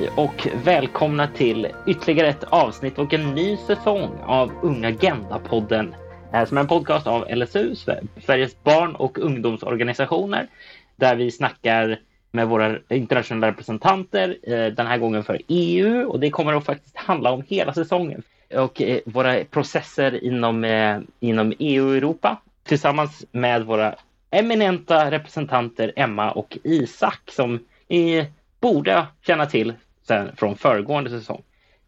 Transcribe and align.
Hej 0.00 0.10
och 0.16 0.48
välkomna 0.64 1.26
till 1.26 1.68
ytterligare 1.86 2.28
ett 2.28 2.44
avsnitt 2.44 2.98
och 2.98 3.14
en 3.14 3.34
ny 3.34 3.56
säsong 3.56 4.10
av 4.24 4.52
Unga 4.62 4.88
Agenda-podden. 4.88 5.94
Som 6.46 6.56
är 6.56 6.60
en 6.60 6.66
podcast 6.66 7.06
av 7.06 7.26
LSU, 7.30 7.74
Sveriges 8.26 8.62
barn 8.62 8.94
och 8.94 9.18
ungdomsorganisationer, 9.18 10.46
där 10.96 11.16
vi 11.16 11.30
snackar 11.30 12.00
med 12.30 12.48
våra 12.48 12.78
internationella 12.88 13.46
representanter, 13.46 14.36
eh, 14.42 14.66
den 14.66 14.86
här 14.86 14.98
gången 14.98 15.24
för 15.24 15.40
EU 15.48 16.08
och 16.08 16.20
det 16.20 16.30
kommer 16.30 16.52
att 16.54 16.64
faktiskt 16.64 16.96
handla 16.96 17.32
om 17.32 17.42
hela 17.48 17.74
säsongen 17.74 18.22
och 18.54 18.82
eh, 18.82 18.98
våra 19.06 19.44
processer 19.44 20.24
inom, 20.24 20.64
eh, 20.64 20.98
inom 21.20 21.52
EU 21.58 21.88
och 21.88 21.96
Europa 21.96 22.36
tillsammans 22.64 23.26
med 23.32 23.64
våra 23.64 23.94
eminenta 24.30 25.10
representanter 25.10 25.92
Emma 25.96 26.30
och 26.30 26.58
Isak 26.64 27.20
som 27.30 27.58
ni 27.88 28.26
borde 28.60 29.06
känna 29.26 29.46
till 29.46 29.74
sen 30.02 30.36
från 30.36 30.56
föregående 30.56 31.10
säsong. 31.10 31.42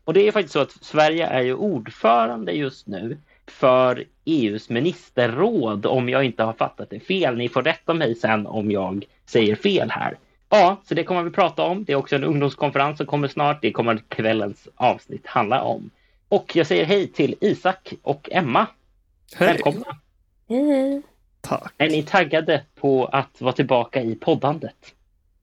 Och 0.04 0.14
det 0.14 0.28
är 0.28 0.32
faktiskt 0.32 0.52
så 0.52 0.60
att 0.60 0.70
Sverige 0.70 1.26
är 1.26 1.42
ju 1.42 1.54
ordförande 1.54 2.52
just 2.52 2.86
nu 2.86 3.18
för 3.46 4.04
EUs 4.24 4.68
ministerråd 4.68 5.86
om 5.86 6.08
jag 6.08 6.24
inte 6.24 6.42
har 6.42 6.52
fattat 6.52 6.90
det 6.90 7.00
fel. 7.00 7.36
Ni 7.36 7.48
får 7.48 7.62
rätta 7.62 7.94
mig 7.94 8.14
sen 8.14 8.46
om 8.46 8.70
jag 8.70 9.04
säger 9.26 9.56
fel 9.56 9.90
här. 9.90 10.18
Ja, 10.48 10.76
så 10.84 10.94
det 10.94 11.04
kommer 11.04 11.22
vi 11.22 11.30
prata 11.30 11.62
om. 11.62 11.84
Det 11.84 11.92
är 11.92 11.96
också 11.96 12.16
en 12.16 12.24
ungdomskonferens 12.24 12.96
som 12.96 13.06
kommer 13.06 13.28
snart. 13.28 13.62
Det 13.62 13.72
kommer 13.72 14.02
kvällens 14.08 14.68
avsnitt 14.74 15.26
handla 15.26 15.62
om. 15.62 15.90
Och 16.28 16.56
jag 16.56 16.66
säger 16.66 16.84
hej 16.84 17.06
till 17.08 17.34
Isak 17.40 17.92
och 18.02 18.28
Emma. 18.32 18.66
Hej. 19.34 19.48
Välkomna! 19.48 19.96
Hej. 20.48 21.02
Tack. 21.40 21.72
Är 21.78 21.88
ni 21.88 22.02
taggade 22.02 22.62
på 22.74 23.06
att 23.06 23.40
vara 23.40 23.52
tillbaka 23.52 24.02
i 24.02 24.14
poddandet? 24.14 24.94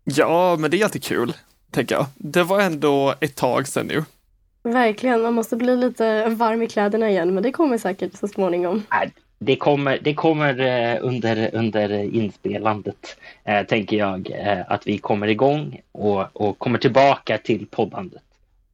Ja, 0.04 0.56
men 0.60 0.72
det 0.72 0.80
är 0.80 0.84
alltid 0.84 1.04
kul, 1.04 1.34
tänker 1.72 1.96
jag. 1.96 2.06
Det 2.16 2.44
var 2.44 2.62
ändå 2.62 3.16
ett 3.20 3.36
tag 3.36 3.68
sedan 3.68 3.88
nu. 3.88 4.04
Verkligen, 4.64 5.22
man 5.22 5.34
måste 5.34 5.56
bli 5.56 5.76
lite 5.76 6.26
varm 6.30 6.62
i 6.62 6.68
kläderna 6.68 7.10
igen, 7.10 7.34
men 7.34 7.44
det 7.44 7.52
kommer 7.52 7.78
säkert 7.78 8.18
så 8.18 8.28
småningom. 8.28 8.84
Nej, 8.92 9.12
Det 9.40 9.56
kommer, 9.56 10.00
det 10.02 10.14
kommer 10.14 10.60
eh, 10.60 10.98
under, 11.02 11.50
under 11.56 12.16
inspelandet, 12.16 13.18
eh, 13.44 13.64
tänker 13.64 13.98
jag, 13.98 14.32
eh, 14.32 14.60
att 14.68 14.88
vi 14.88 14.98
kommer 14.98 15.28
igång 15.28 15.82
och, 15.92 16.26
och 16.34 16.60
kommer 16.60 16.80
tillbaka 16.80 17.38
till 17.38 17.68
poddandet. 17.68 18.22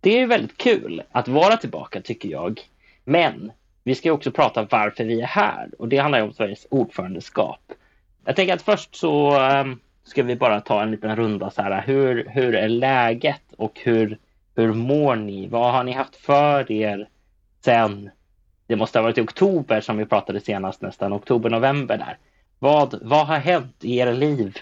Det 0.01 0.19
är 0.21 0.27
väldigt 0.27 0.57
kul 0.57 1.01
att 1.11 1.27
vara 1.27 1.57
tillbaka, 1.57 2.01
tycker 2.01 2.29
jag. 2.29 2.61
Men 3.03 3.51
vi 3.83 3.95
ska 3.95 4.11
också 4.11 4.31
prata 4.31 4.67
varför 4.69 5.03
vi 5.03 5.21
är 5.21 5.25
här 5.27 5.69
och 5.79 5.87
det 5.87 5.97
handlar 5.97 6.21
om 6.21 6.33
Sveriges 6.33 6.67
ordförandeskap. 6.69 7.59
Jag 8.25 8.35
tänker 8.35 8.53
att 8.53 8.61
först 8.61 8.95
så 8.95 9.39
um, 9.39 9.79
ska 10.05 10.23
vi 10.23 10.35
bara 10.35 10.61
ta 10.61 10.81
en 10.81 10.91
liten 10.91 11.15
runda 11.15 11.49
så 11.51 11.61
här. 11.61 11.81
Hur, 11.81 12.27
hur 12.29 12.55
är 12.55 12.69
läget 12.69 13.53
och 13.57 13.79
hur, 13.83 14.17
hur 14.55 14.73
mår 14.73 15.15
ni? 15.15 15.47
Vad 15.47 15.71
har 15.71 15.83
ni 15.83 15.91
haft 15.91 16.15
för 16.15 16.71
er 16.71 17.09
sen? 17.61 18.09
Det 18.67 18.75
måste 18.75 18.99
ha 18.99 19.03
varit 19.03 19.17
i 19.17 19.21
oktober 19.21 19.81
som 19.81 19.97
vi 19.97 20.05
pratade 20.05 20.39
senast 20.39 20.81
nästan, 20.81 21.13
oktober, 21.13 21.49
november 21.49 21.97
där. 21.97 22.17
Vad, 22.59 22.99
vad 23.01 23.27
har 23.27 23.37
hänt 23.37 23.75
i 23.81 23.97
era 23.97 24.11
liv 24.11 24.57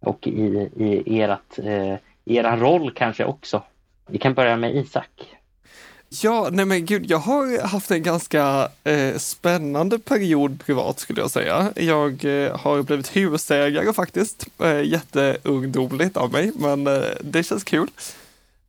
och 0.00 0.26
i, 0.26 0.70
i 1.06 1.20
ert, 1.20 1.58
eh, 1.58 1.94
i 2.24 2.36
era 2.36 2.56
roll 2.56 2.90
kanske 2.90 3.24
också? 3.24 3.62
Vi 4.06 4.18
kan 4.18 4.34
börja 4.34 4.56
med 4.56 4.76
Isak. 4.76 5.37
Ja, 6.10 6.48
nej 6.52 6.64
men 6.64 6.86
gud, 6.86 7.10
jag 7.10 7.18
har 7.18 7.66
haft 7.66 7.90
en 7.90 8.02
ganska 8.02 8.68
eh, 8.84 9.18
spännande 9.18 9.98
period 9.98 10.60
privat 10.66 11.00
skulle 11.00 11.20
jag 11.20 11.30
säga. 11.30 11.72
Jag 11.76 12.24
eh, 12.24 12.56
har 12.56 12.82
blivit 12.82 13.16
husägare 13.16 13.92
faktiskt. 13.92 14.46
Eh, 14.58 14.82
jätteungdomligt 14.82 16.16
av 16.16 16.32
mig, 16.32 16.52
men 16.54 16.86
eh, 16.86 17.02
det 17.20 17.42
känns 17.42 17.64
kul. 17.64 17.88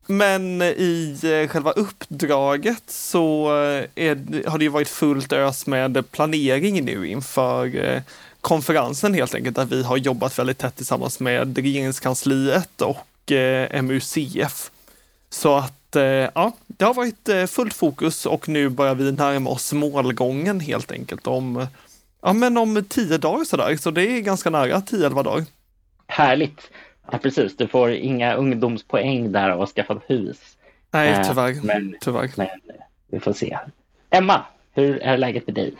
Men 0.06 0.62
eh, 0.62 0.68
i 0.68 1.18
eh, 1.22 1.48
själva 1.48 1.70
uppdraget 1.70 2.82
så 2.86 3.46
eh, 3.62 3.84
är, 3.94 4.48
har 4.48 4.58
det 4.58 4.64
ju 4.64 4.70
varit 4.70 4.88
fullt 4.88 5.32
ös 5.32 5.66
med 5.66 6.10
planering 6.10 6.84
nu 6.84 7.08
inför 7.08 7.84
eh, 7.84 8.02
konferensen 8.40 9.14
helt 9.14 9.34
enkelt, 9.34 9.56
där 9.56 9.64
vi 9.64 9.82
har 9.82 9.96
jobbat 9.96 10.38
väldigt 10.38 10.58
tätt 10.58 10.76
tillsammans 10.76 11.20
med 11.20 11.58
regeringskansliet 11.58 12.82
och 12.82 13.32
eh, 13.32 13.82
MUCF. 13.82 14.70
Så 15.30 15.56
att 15.56 15.96
eh, 15.96 16.02
ja, 16.04 16.52
det 16.80 16.86
har 16.86 16.94
varit 16.94 17.28
eh, 17.28 17.44
fullt 17.46 17.74
fokus 17.74 18.26
och 18.26 18.48
nu 18.48 18.68
börjar 18.68 18.94
vi 18.94 19.12
närma 19.12 19.50
oss 19.50 19.72
målgången 19.72 20.60
helt 20.60 20.92
enkelt 20.92 21.26
om, 21.26 21.66
ja, 22.22 22.32
men 22.32 22.56
om 22.56 22.84
tio 22.88 23.18
dagar 23.18 23.44
sådär, 23.44 23.76
så 23.76 23.90
det 23.90 24.02
är 24.06 24.20
ganska 24.20 24.50
nära, 24.50 24.80
tio 24.80 25.06
elva 25.06 25.22
dagar. 25.22 25.44
Härligt! 26.06 26.70
Ja, 27.12 27.18
precis. 27.18 27.56
Du 27.56 27.66
får 27.66 27.90
inga 27.90 28.34
ungdomspoäng 28.34 29.32
där 29.32 29.50
av 29.50 29.62
att 29.62 29.68
skaffa 29.70 30.00
hus. 30.06 30.38
Nej, 30.90 31.08
Eh, 31.10 31.28
tyvärr. 31.28 31.56
men- 31.64 31.94
tyvärr. 32.00 32.30
Men 32.36 32.48
vi 33.10 33.20
får 33.20 33.32
se. 33.32 33.58
Emma, 34.10 34.40
hur 34.72 34.98
är 35.02 35.18
läget 35.18 35.46
med 35.46 35.54
dig? 35.54 35.74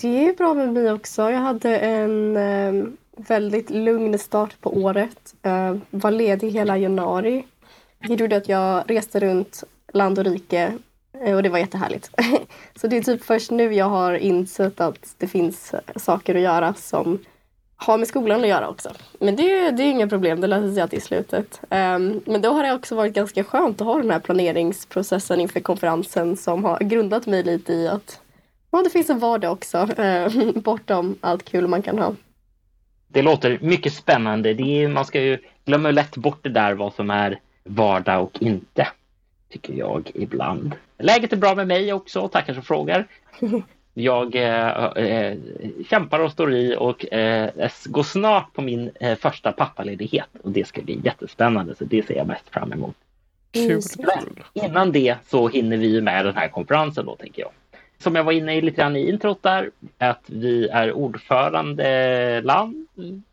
Det 0.00 0.28
är 0.28 0.32
bra 0.34 0.54
med 0.54 0.72
mig 0.72 0.92
också. 0.92 1.30
Jag 1.30 1.38
hade 1.40 1.78
en 1.78 2.36
eh, 2.36 2.84
väldigt 3.16 3.70
lugn 3.70 4.18
start 4.18 4.60
på 4.60 4.76
året. 4.76 5.34
Eh, 5.42 5.76
var 5.90 6.10
ledig 6.10 6.50
hela 6.50 6.78
januari. 6.78 7.44
Det 8.08 8.14
gjorde 8.14 8.36
att 8.36 8.48
jag 8.48 8.84
reste 8.90 9.20
runt 9.20 9.64
land 9.92 10.18
och 10.18 10.24
rike 10.24 10.72
eh, 11.24 11.34
och 11.36 11.42
det 11.42 11.48
var 11.48 11.58
jättehärligt. 11.58 12.10
Så 12.80 12.86
det 12.86 12.96
är 12.96 13.02
typ 13.02 13.24
först 13.24 13.50
nu 13.50 13.74
jag 13.74 13.88
har 13.88 14.14
insett 14.14 14.80
att 14.80 15.14
det 15.18 15.26
finns 15.26 15.74
eh, 15.74 15.80
saker 15.96 16.34
att 16.34 16.40
göra 16.40 16.74
som 16.74 17.18
har 17.76 17.98
med 17.98 18.08
skolan 18.08 18.40
att 18.40 18.48
göra 18.48 18.68
också. 18.68 18.90
Men 19.20 19.36
det, 19.36 19.42
är- 19.58 19.72
det 19.72 19.82
är 19.82 19.90
inga 19.90 20.08
problem, 20.08 20.40
det 20.40 20.46
löser 20.46 20.72
sig 20.72 20.82
alltid 20.82 20.98
i 20.98 21.02
slutet. 21.02 21.60
Ehm, 21.70 22.20
men 22.26 22.42
då 22.42 22.50
har 22.52 22.62
det 22.62 22.72
också 22.72 22.94
varit 22.94 23.12
ganska 23.14 23.44
skönt 23.44 23.80
att 23.80 23.86
ha 23.86 23.96
den 23.98 24.10
här 24.10 24.18
planeringsprocessen 24.18 25.40
inför 25.40 25.60
konferensen 25.60 26.36
som 26.36 26.64
har 26.64 26.78
grundat 26.80 27.26
mig 27.26 27.42
lite 27.42 27.72
i 27.72 27.88
att 27.88 28.20
ja, 28.70 28.82
det 28.82 28.90
finns 28.90 29.10
en 29.10 29.18
vardag 29.18 29.52
också, 29.52 29.78
eh, 30.02 30.32
bortom 30.54 31.16
allt 31.20 31.44
kul 31.44 31.66
man 31.68 31.82
kan 31.82 31.98
ha. 31.98 32.14
Det 33.08 33.22
låter 33.22 33.58
mycket 33.62 33.92
spännande. 33.92 34.54
Det 34.54 34.82
är, 34.84 34.88
man 34.88 35.04
ska 35.04 35.20
ju 35.20 35.38
glömma 35.64 35.90
lätt 35.90 36.16
bort 36.16 36.38
det 36.42 36.48
där 36.48 36.74
vad 36.74 36.94
som 36.94 37.10
är 37.10 37.40
vardag 37.64 38.22
och 38.22 38.42
inte. 38.42 38.88
Tycker 39.48 39.72
jag 39.74 40.10
ibland. 40.14 40.74
Läget 40.98 41.32
är 41.32 41.36
bra 41.36 41.54
med 41.54 41.66
mig 41.66 41.92
också, 41.92 42.28
tackar 42.28 42.54
som 42.54 42.62
frågar. 42.62 43.06
Jag 43.94 44.34
eh, 44.34 44.84
eh, 44.84 45.36
kämpar 45.90 46.20
och 46.20 46.32
står 46.32 46.54
i 46.54 46.76
och 46.78 47.12
eh, 47.12 47.50
går 47.86 48.02
snart 48.02 48.52
på 48.52 48.62
min 48.62 48.90
eh, 49.00 49.18
första 49.18 49.52
pappaledighet 49.52 50.28
och 50.42 50.50
det 50.50 50.66
ska 50.66 50.82
bli 50.82 51.00
jättespännande 51.04 51.74
så 51.74 51.84
det 51.84 52.06
ser 52.06 52.16
jag 52.16 52.26
mest 52.26 52.50
fram 52.50 52.72
emot. 52.72 52.96
Kul, 53.52 53.82
kul. 53.82 54.44
Innan 54.52 54.92
det 54.92 55.16
så 55.26 55.48
hinner 55.48 55.76
vi 55.76 56.00
med 56.00 56.24
den 56.24 56.36
här 56.36 56.48
konferensen 56.48 57.06
då 57.06 57.16
tänker 57.16 57.42
jag. 57.42 57.50
Som 57.98 58.14
jag 58.14 58.24
var 58.24 58.32
inne 58.32 58.54
i 58.54 58.60
lite 58.60 58.76
grann 58.76 58.96
i 58.96 59.08
introt 59.08 59.42
där, 59.42 59.70
att 59.98 60.24
vi 60.26 60.68
är 60.68 60.92
ordförandeland, 60.92 62.86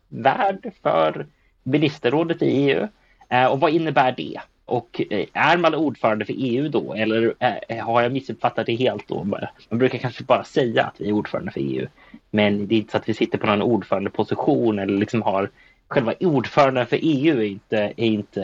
värd 0.08 0.70
för 0.82 1.26
ministerrådet 1.62 2.42
i 2.42 2.46
EU. 2.46 2.88
Eh, 3.28 3.46
och 3.46 3.60
vad 3.60 3.70
innebär 3.70 4.14
det? 4.16 4.40
Och 4.66 5.02
eh, 5.10 5.26
är 5.32 5.56
man 5.56 5.74
ordförande 5.74 6.24
för 6.24 6.34
EU 6.36 6.68
då 6.68 6.94
eller 6.94 7.34
eh, 7.68 7.84
har 7.84 8.02
jag 8.02 8.12
missuppfattat 8.12 8.66
det 8.66 8.74
helt 8.74 9.08
då? 9.08 9.24
Man 9.68 9.78
brukar 9.78 9.98
kanske 9.98 10.24
bara 10.24 10.44
säga 10.44 10.84
att 10.84 10.94
vi 10.98 11.08
är 11.08 11.12
ordförande 11.12 11.52
för 11.52 11.60
EU. 11.60 11.86
Men 12.30 12.66
det 12.66 12.74
är 12.74 12.76
inte 12.76 12.90
så 12.90 12.96
att 12.96 13.08
vi 13.08 13.14
sitter 13.14 13.38
på 13.38 13.46
någon 13.46 13.62
ordförandeposition 13.62 14.78
eller 14.78 14.98
liksom 14.98 15.22
har 15.22 15.50
själva 15.88 16.14
ordförande 16.20 16.86
för 16.86 16.98
EU 17.02 17.40
är 17.40 17.44
inte, 17.44 17.78
är 17.78 18.06
inte, 18.06 18.42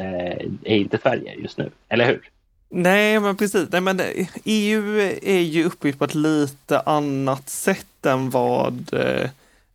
är 0.64 0.76
inte 0.76 0.98
Sverige 0.98 1.34
just 1.34 1.58
nu, 1.58 1.70
eller 1.88 2.06
hur? 2.06 2.30
Nej, 2.68 3.20
men 3.20 3.36
precis. 3.36 3.68
Nej, 3.72 3.80
men 3.80 4.00
eh, 4.00 4.28
EU 4.44 5.00
är 5.22 5.40
ju 5.40 5.64
uppbyggt 5.64 5.98
på 5.98 6.04
ett 6.04 6.14
lite 6.14 6.80
annat 6.80 7.48
sätt 7.48 8.06
än 8.06 8.30
vad 8.30 8.94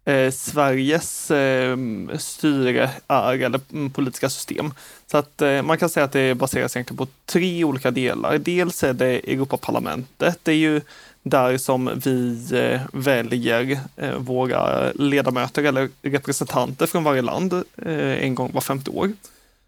eh, 0.06 0.32
Sveriges 0.32 1.32
eh, 1.32 1.78
styre 2.18 2.90
är, 3.08 3.34
eller 3.34 3.62
mm, 3.74 3.90
politiska 3.90 4.30
system. 4.30 4.74
Så 5.12 5.18
att 5.18 5.42
eh, 5.42 5.62
man 5.62 5.78
kan 5.78 5.90
säga 5.90 6.04
att 6.04 6.12
det 6.12 6.36
baseras 6.36 6.76
egentligen 6.76 6.98
på 6.98 7.08
tre 7.26 7.64
olika 7.64 7.92
delar. 7.92 8.38
Dels 8.38 8.84
är 8.84 8.94
det 8.94 9.32
Europaparlamentet. 9.32 10.40
Det 10.44 10.52
är 10.52 10.56
ju 10.56 10.82
där 11.24 11.58
som 11.58 11.92
vi 12.06 12.48
eh, 12.54 12.82
väljer 12.94 13.80
eh, 13.96 14.16
våra 14.18 14.92
ledamöter 14.92 15.64
eller 15.64 15.90
representanter 16.02 16.86
från 16.86 17.04
varje 17.04 17.22
land 17.22 17.64
en 17.76 18.36
gång 18.36 18.52
var 18.54 18.62
femte 18.62 18.92
år. 18.92 19.12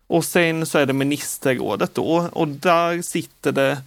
Och 0.07 0.25
sen 0.25 0.65
så 0.65 0.77
är 0.77 0.85
det 0.85 0.93
ministerrådet 0.93 1.95
då 1.95 2.29
och 2.31 2.47
där 2.47 3.01
sitter 3.01 3.51
det 3.51 3.77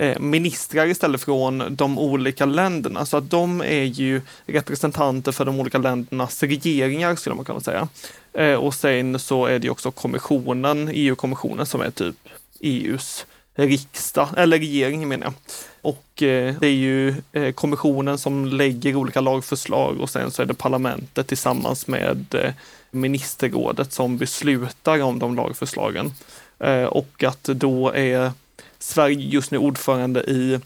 Eh, 0.00 0.18
ministrar 0.18 0.86
istället 0.86 1.22
från 1.22 1.76
de 1.76 1.98
olika 1.98 2.46
länderna. 2.46 3.06
Så 3.06 3.16
att 3.16 3.30
de 3.30 3.60
är 3.60 3.84
ju 3.84 4.20
representanter 4.46 5.32
för 5.32 5.44
de 5.44 5.60
olika 5.60 5.78
ländernas 5.78 6.42
regeringar 6.42 7.16
skulle 7.16 7.36
man 7.36 7.44
kunna 7.44 7.60
säga. 7.60 7.88
Eh, 8.32 8.54
och 8.54 8.74
sen 8.74 9.18
så 9.18 9.46
är 9.46 9.58
det 9.58 9.64
ju 9.64 9.70
också 9.70 9.90
kommissionen, 9.90 10.90
EU-kommissionen 10.92 11.66
som 11.66 11.80
är 11.80 11.90
typ 11.90 12.16
EUs 12.60 13.26
riksdag, 13.54 14.28
eller 14.36 14.58
regering 14.58 15.08
menar 15.08 15.26
jag. 15.26 15.34
Och 15.80 16.22
eh, 16.22 16.54
det 16.60 16.66
är 16.66 16.70
ju 16.70 17.14
eh, 17.32 17.52
kommissionen 17.52 18.18
som 18.18 18.44
lägger 18.46 18.96
olika 18.96 19.20
lagförslag 19.20 20.00
och 20.00 20.10
sen 20.10 20.30
så 20.30 20.42
är 20.42 20.46
det 20.46 20.54
parlamentet 20.54 21.26
tillsammans 21.26 21.86
med 21.86 22.34
eh, 22.34 22.52
ministerrådet 22.90 23.92
som 23.92 24.18
beslutar 24.18 25.02
om 25.02 25.18
de 25.18 25.36
lagförslagen. 25.36 26.12
Eh, 26.58 26.84
och 26.84 27.24
att 27.24 27.44
då 27.44 27.90
är 27.90 28.32
Sverige 28.78 29.28
just 29.28 29.50
nu 29.50 29.58
ordförande 29.58 30.20
i, 30.20 30.60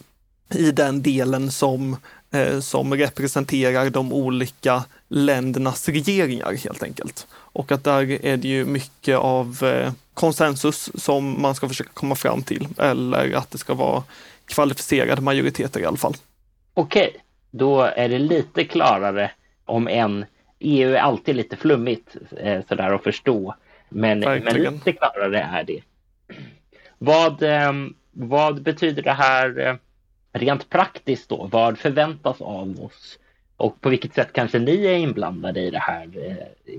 i 0.55 0.71
den 0.71 1.01
delen 1.01 1.51
som, 1.51 1.97
eh, 2.31 2.59
som 2.59 2.93
representerar 2.93 3.89
de 3.89 4.13
olika 4.13 4.83
ländernas 5.07 5.89
regeringar 5.89 6.63
helt 6.63 6.83
enkelt. 6.83 7.27
Och 7.31 7.71
att 7.71 7.83
där 7.83 8.25
är 8.25 8.37
det 8.37 8.47
ju 8.47 8.65
mycket 8.65 9.17
av 9.17 9.63
eh, 9.63 9.91
konsensus 10.13 10.91
som 10.95 11.41
man 11.41 11.55
ska 11.55 11.67
försöka 11.67 11.89
komma 11.93 12.15
fram 12.15 12.43
till 12.43 12.67
eller 12.77 13.33
att 13.33 13.51
det 13.51 13.57
ska 13.57 13.73
vara 13.73 14.03
kvalificerade 14.45 15.21
majoriteter 15.21 15.79
i 15.79 15.85
alla 15.85 15.97
fall. 15.97 16.13
Okej, 16.73 17.15
då 17.51 17.81
är 17.81 18.09
det 18.09 18.19
lite 18.19 18.63
klarare 18.63 19.31
om 19.65 19.87
en 19.87 20.25
EU 20.59 20.93
är 20.93 20.99
alltid 20.99 21.35
lite 21.35 21.55
flummigt 21.55 22.15
eh, 22.37 22.61
sådär 22.69 22.93
att 22.93 23.03
förstå. 23.03 23.55
Men, 23.89 24.19
men 24.19 24.43
lite 24.43 24.91
klarare 24.93 25.41
är 25.41 25.63
det. 25.63 25.81
Vad, 26.97 27.43
eh, 27.43 27.73
vad 28.13 28.61
betyder 28.61 29.03
det 29.03 29.11
här 29.11 29.59
eh, 29.59 29.75
rent 30.33 30.69
praktiskt 30.69 31.29
då? 31.29 31.49
Vad 31.51 31.77
förväntas 31.77 32.41
av 32.41 32.81
oss? 32.81 33.19
Och 33.57 33.81
på 33.81 33.89
vilket 33.89 34.13
sätt 34.13 34.33
kanske 34.33 34.59
ni 34.59 34.85
är 34.85 34.95
inblandade 34.95 35.61
i 35.61 35.71
det 35.71 35.79
här 35.79 36.09
eh, 36.15 36.73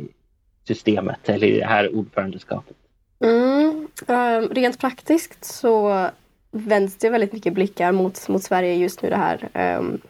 systemet 0.64 1.28
eller 1.28 1.46
i 1.46 1.58
det 1.58 1.66
här 1.66 1.96
ordförandeskapet? 1.96 2.76
Mm, 3.20 3.88
eh, 4.08 4.48
rent 4.54 4.78
praktiskt 4.78 5.44
så 5.44 6.06
vänds 6.50 6.96
det 6.96 7.10
väldigt 7.10 7.32
mycket 7.32 7.52
blickar 7.52 7.92
mot, 7.92 8.28
mot 8.28 8.42
Sverige 8.42 8.74
just 8.74 9.02
nu 9.02 9.10
det 9.10 9.16
här. 9.16 9.48
Ehm, 9.52 10.00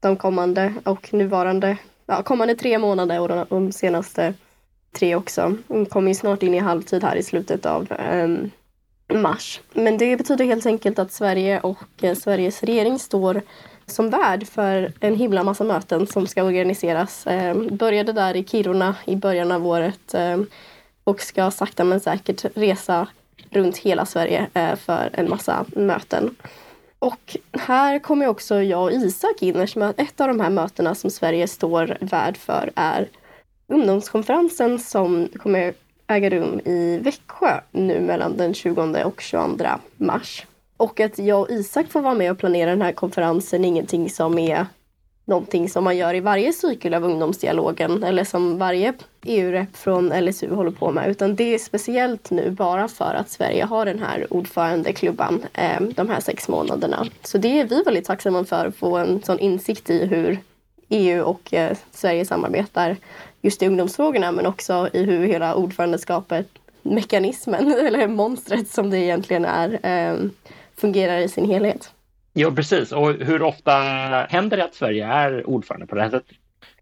de 0.00 0.16
kommande 0.16 0.74
och 0.84 1.14
nuvarande, 1.14 1.76
ja, 2.06 2.22
kommande 2.22 2.54
tre 2.54 2.78
månader 2.78 3.20
och 3.20 3.46
de, 3.48 3.72
senaste 3.72 4.34
tre 4.92 5.14
också. 5.14 5.56
De 5.68 5.86
kommer 5.86 6.08
ju 6.08 6.14
snart 6.14 6.42
in 6.42 6.54
i 6.54 6.58
halvtid 6.58 7.04
här 7.04 7.16
i 7.16 7.22
slutet 7.22 7.66
av 7.66 7.92
um, 8.12 8.50
mars. 9.10 9.60
Men 9.72 9.98
det 9.98 10.16
betyder 10.16 10.44
helt 10.44 10.66
enkelt 10.66 10.98
att 10.98 11.12
Sverige 11.12 11.60
och 11.60 11.84
eh, 12.02 12.14
Sveriges 12.14 12.62
regering 12.62 12.98
står 12.98 13.42
som 13.86 14.10
värd 14.10 14.46
för 14.46 14.92
en 15.00 15.16
himla 15.16 15.44
massa 15.44 15.64
möten 15.64 16.06
som 16.06 16.26
ska 16.26 16.42
organiseras. 16.42 17.26
Eh, 17.26 17.56
började 17.56 18.12
där 18.12 18.36
i 18.36 18.44
Kiruna 18.44 18.94
i 19.04 19.16
början 19.16 19.52
av 19.52 19.66
året 19.66 20.14
eh, 20.14 20.40
och 21.04 21.20
ska 21.20 21.50
sakta 21.50 21.84
men 21.84 22.00
säkert 22.00 22.44
resa 22.54 23.08
runt 23.50 23.76
hela 23.76 24.06
Sverige 24.06 24.46
eh, 24.54 24.76
för 24.76 25.10
en 25.12 25.30
massa 25.30 25.64
möten. 25.68 26.36
Och 26.98 27.36
här 27.52 27.98
kommer 27.98 28.26
också 28.26 28.62
jag 28.62 28.82
och 28.82 28.92
Isak 28.92 29.42
in 29.42 29.56
eftersom 29.56 29.82
ett 29.82 30.20
av 30.20 30.28
de 30.28 30.40
här 30.40 30.50
mötena 30.50 30.94
som 30.94 31.10
Sverige 31.10 31.48
står 31.48 31.96
värd 32.00 32.36
för 32.36 32.70
är 32.74 33.08
ungdomskonferensen 33.68 34.78
som 34.78 35.28
kommer 35.38 35.74
äga 36.10 36.30
rum 36.30 36.60
i 36.64 36.98
Växjö 37.02 37.60
nu 37.70 38.00
mellan 38.00 38.36
den 38.36 38.54
20 38.54 39.04
och 39.04 39.20
22 39.20 39.64
mars. 39.96 40.46
Och 40.76 41.00
att 41.00 41.18
jag 41.18 41.40
och 41.40 41.50
Isak 41.50 41.86
får 41.88 42.00
vara 42.00 42.14
med 42.14 42.30
och 42.30 42.38
planera 42.38 42.70
den 42.70 42.82
här 42.82 42.92
konferensen 42.92 43.64
är 43.64 43.68
ingenting 43.68 44.10
som 44.10 44.38
är 44.38 44.66
någonting 45.24 45.68
som 45.68 45.84
man 45.84 45.96
gör 45.96 46.14
i 46.14 46.20
varje 46.20 46.52
cykel 46.52 46.94
av 46.94 47.04
ungdomsdialogen 47.04 48.04
eller 48.04 48.24
som 48.24 48.58
varje 48.58 48.94
EU-rep 49.24 49.76
från 49.76 50.08
LSU 50.24 50.54
håller 50.54 50.70
på 50.70 50.90
med. 50.90 51.10
Utan 51.10 51.36
det 51.36 51.54
är 51.54 51.58
speciellt 51.58 52.30
nu 52.30 52.50
bara 52.50 52.88
för 52.88 53.14
att 53.14 53.30
Sverige 53.30 53.64
har 53.64 53.86
den 53.86 53.98
här 53.98 54.26
ordförandeklubban 54.30 55.44
eh, 55.54 55.80
de 55.80 56.08
här 56.08 56.20
sex 56.20 56.48
månaderna. 56.48 57.06
Så 57.22 57.38
det 57.38 57.60
är 57.60 57.64
vi 57.64 57.82
väldigt 57.82 58.04
tacksamma 58.04 58.44
för, 58.44 58.66
att 58.66 58.76
få 58.76 58.96
en 58.96 59.22
sån 59.22 59.38
insikt 59.38 59.90
i 59.90 60.06
hur 60.06 60.38
EU 60.90 61.22
och 61.22 61.54
eh, 61.54 61.76
Sverige 61.92 62.24
samarbetar 62.24 62.96
just 63.42 63.62
i 63.62 63.66
ungdomsfrågorna 63.66 64.32
men 64.32 64.46
också 64.46 64.88
i 64.92 65.04
hur 65.04 65.26
hela 65.26 65.54
ordförandeskapet, 65.54 66.46
mekanismen 66.82 67.72
eller 67.86 68.08
monstret 68.08 68.68
som 68.68 68.90
det 68.90 68.98
egentligen 68.98 69.44
är, 69.44 69.78
eh, 69.82 70.16
fungerar 70.76 71.18
i 71.18 71.28
sin 71.28 71.44
helhet. 71.44 71.90
Ja, 72.32 72.50
precis. 72.50 72.92
Och 72.92 73.12
hur 73.12 73.42
ofta 73.42 73.72
händer 74.30 74.56
det 74.56 74.64
att 74.64 74.74
Sverige 74.74 75.06
är 75.06 75.48
ordförande 75.48 75.86
på 75.86 75.94
det 75.94 76.02
här 76.02 76.10
sättet? 76.10 76.36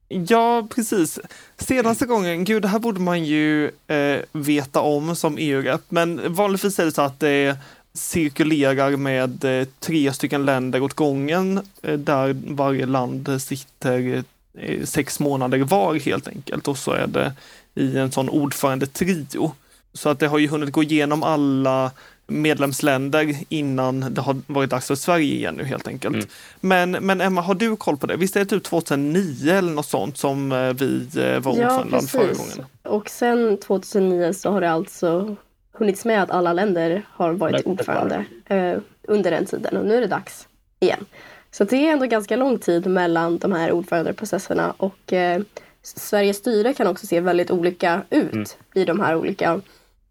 Ja, 0.09 0.69
precis. 0.75 1.19
Senaste 1.57 2.07
gången, 2.07 2.45
gud, 2.45 2.63
det 2.63 2.69
här 2.69 2.79
borde 2.79 3.01
man 3.01 3.25
ju 3.25 3.67
eh, 3.67 4.21
veta 4.33 4.81
om 4.81 5.17
som 5.17 5.37
EU-rep, 5.39 5.81
men 5.89 6.35
vanligtvis 6.35 6.79
är 6.79 6.85
det 6.85 6.93
så 6.93 7.03
att 7.03 7.21
det 7.21 7.57
cirkulerar 7.99 8.97
med 8.97 9.45
eh, 9.45 9.67
tre 9.81 10.13
stycken 10.13 10.45
länder 10.45 10.83
åt 10.83 10.95
gången, 10.95 11.61
eh, 11.83 11.99
där 11.99 12.37
varje 12.47 12.87
land 12.87 13.43
sitter 13.43 14.25
eh, 14.59 14.85
sex 14.85 15.21
månader 15.21 15.59
var 15.59 15.95
helt 15.95 16.29
enkelt, 16.29 16.69
och 16.69 16.79
så 16.79 16.93
är 16.93 17.07
det 17.07 17.33
i 17.75 17.99
en 17.99 18.13
sån 18.13 18.29
ordförande-trio. 18.29 19.53
Så 19.93 20.09
att 20.09 20.19
det 20.19 20.27
har 20.27 20.39
ju 20.39 20.49
hunnit 20.49 20.73
gå 20.73 20.83
igenom 20.83 21.23
alla 21.23 21.91
medlemsländer 22.27 23.37
innan 23.49 24.15
det 24.15 24.21
har 24.21 24.37
varit 24.47 24.71
dags 24.71 24.87
för 24.87 24.95
Sverige 24.95 25.35
igen 25.35 25.55
nu 25.55 25.65
helt 25.65 25.89
enkelt. 25.89 26.15
Mm. 26.15 26.29
Men, 26.61 26.91
men 26.91 27.21
Emma, 27.21 27.41
har 27.41 27.55
du 27.55 27.77
koll 27.77 27.97
på 27.97 28.07
det? 28.07 28.17
Visst 28.17 28.37
är 28.37 28.41
det 28.41 28.47
typ 28.47 28.65
2009 28.65 29.53
eller 29.53 29.73
något 29.73 29.87
sånt 29.87 30.19
som 30.19 30.51
vi 30.79 31.09
var 31.43 31.53
ordförande 31.53 31.97
ja, 31.97 32.01
förra 32.01 32.33
gången? 32.33 32.65
Och 32.83 33.11
sen 33.11 33.59
2009 33.61 34.33
så 34.33 34.51
har 34.51 34.61
det 34.61 34.71
alltså 34.71 35.37
hunnits 35.79 36.05
med 36.05 36.23
att 36.23 36.31
alla 36.31 36.53
länder 36.53 37.03
har 37.11 37.33
varit 37.33 37.67
ordförande 37.67 38.25
eh, 38.47 38.79
under 39.03 39.31
den 39.31 39.47
tiden 39.47 39.77
och 39.77 39.85
nu 39.85 39.97
är 39.97 40.01
det 40.01 40.07
dags 40.07 40.49
igen. 40.81 41.07
Så 41.51 41.65
det 41.65 41.77
är 41.77 41.93
ändå 41.93 42.07
ganska 42.07 42.37
lång 42.37 42.59
tid 42.59 42.87
mellan 42.87 43.39
de 43.39 43.53
här 43.53 43.73
ordförandeprocesserna 43.73 44.75
och 44.77 45.13
eh, 45.13 45.43
Sveriges 45.83 46.37
styre 46.37 46.75
kan 46.75 46.87
också 46.87 47.07
se 47.07 47.21
väldigt 47.21 47.51
olika 47.51 48.03
ut 48.11 48.33
mm. 48.33 48.45
i 48.75 48.85
de 48.85 49.01
här 49.01 49.17
olika 49.17 49.61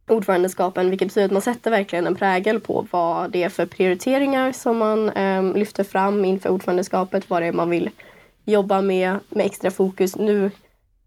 ordförandeskapen, 0.07 0.89
vilket 0.89 1.07
betyder 1.07 1.25
att 1.25 1.31
man 1.31 1.41
sätter 1.41 1.71
verkligen 1.71 2.07
en 2.07 2.15
prägel 2.15 2.59
på 2.59 2.87
vad 2.91 3.31
det 3.31 3.43
är 3.43 3.49
för 3.49 3.65
prioriteringar 3.65 4.51
som 4.51 4.77
man 4.77 5.09
eh, 5.09 5.53
lyfter 5.53 5.83
fram 5.83 6.25
inför 6.25 6.49
ordförandeskapet, 6.49 7.29
vad 7.29 7.41
det 7.41 7.45
är 7.45 7.51
man 7.51 7.69
vill 7.69 7.89
jobba 8.45 8.81
med 8.81 9.19
med 9.29 9.45
extra 9.45 9.71
fokus 9.71 10.15
nu 10.15 10.51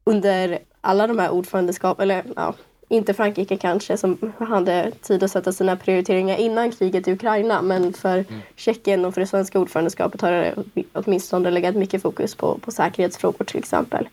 under 0.05 0.59
alla 0.81 1.07
de 1.07 1.19
här 1.19 1.31
ordförandeskap, 1.31 2.01
eller 2.01 2.25
ja, 2.37 2.55
inte 2.91 3.15
Frankrike 3.15 3.57
kanske 3.57 3.97
som 3.97 4.33
hade 4.39 4.91
tid 5.03 5.23
att 5.23 5.31
sätta 5.31 5.53
sina 5.53 5.77
prioriteringar 5.77 6.37
innan 6.37 6.73
kriget 6.73 7.09
i 7.09 7.13
Ukraina, 7.13 7.63
men 7.63 7.93
för 7.93 8.19
mm. 8.19 8.41
Tjeckien 8.57 9.05
och 9.05 9.15
för 9.15 9.21
det 9.21 9.27
svenska 9.27 9.59
ordförandeskapet 9.59 10.21
har 10.21 10.33
det 10.33 10.55
åtminstone 10.93 11.51
legat 11.51 11.75
mycket 11.75 12.03
fokus 12.03 12.35
på, 12.35 12.59
på 12.59 12.71
säkerhetsfrågor 12.71 13.45
till 13.45 13.59
exempel. 13.59 14.09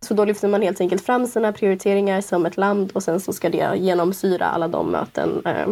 Så 0.00 0.14
då 0.14 0.24
lyfter 0.24 0.48
man 0.48 0.62
helt 0.62 0.80
enkelt 0.80 1.06
fram 1.06 1.26
sina 1.26 1.52
prioriteringar 1.52 2.20
som 2.20 2.46
ett 2.46 2.56
land 2.56 2.90
och 2.94 3.02
sen 3.02 3.20
så 3.20 3.32
ska 3.32 3.48
det 3.48 3.76
genomsyra 3.76 4.46
alla 4.46 4.68
de 4.68 4.90
möten 4.90 5.42
eh, 5.46 5.68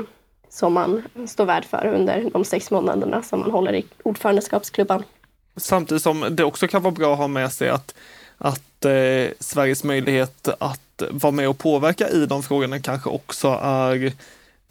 som 0.48 0.72
man 0.72 1.02
står 1.28 1.44
värd 1.44 1.64
för 1.64 1.86
under 1.86 2.30
de 2.32 2.44
sex 2.44 2.70
månaderna 2.70 3.22
som 3.22 3.40
man 3.40 3.50
håller 3.50 3.74
i 3.74 3.86
ordförandeskapsklubban. 4.02 5.02
Samtidigt 5.56 6.02
som 6.02 6.26
det 6.30 6.44
också 6.44 6.68
kan 6.68 6.82
vara 6.82 6.94
bra 6.94 7.12
att 7.12 7.18
ha 7.18 7.28
med 7.28 7.52
sig 7.52 7.68
att, 7.68 7.94
att 8.38 8.84
eh, 8.84 9.32
Sveriges 9.40 9.84
möjlighet 9.84 10.48
att 10.58 10.89
vara 11.10 11.32
med 11.32 11.48
och 11.48 11.58
påverka 11.58 12.08
i 12.08 12.26
de 12.26 12.42
frågorna 12.42 12.80
kanske 12.80 13.10
också 13.10 13.58
är 13.62 14.04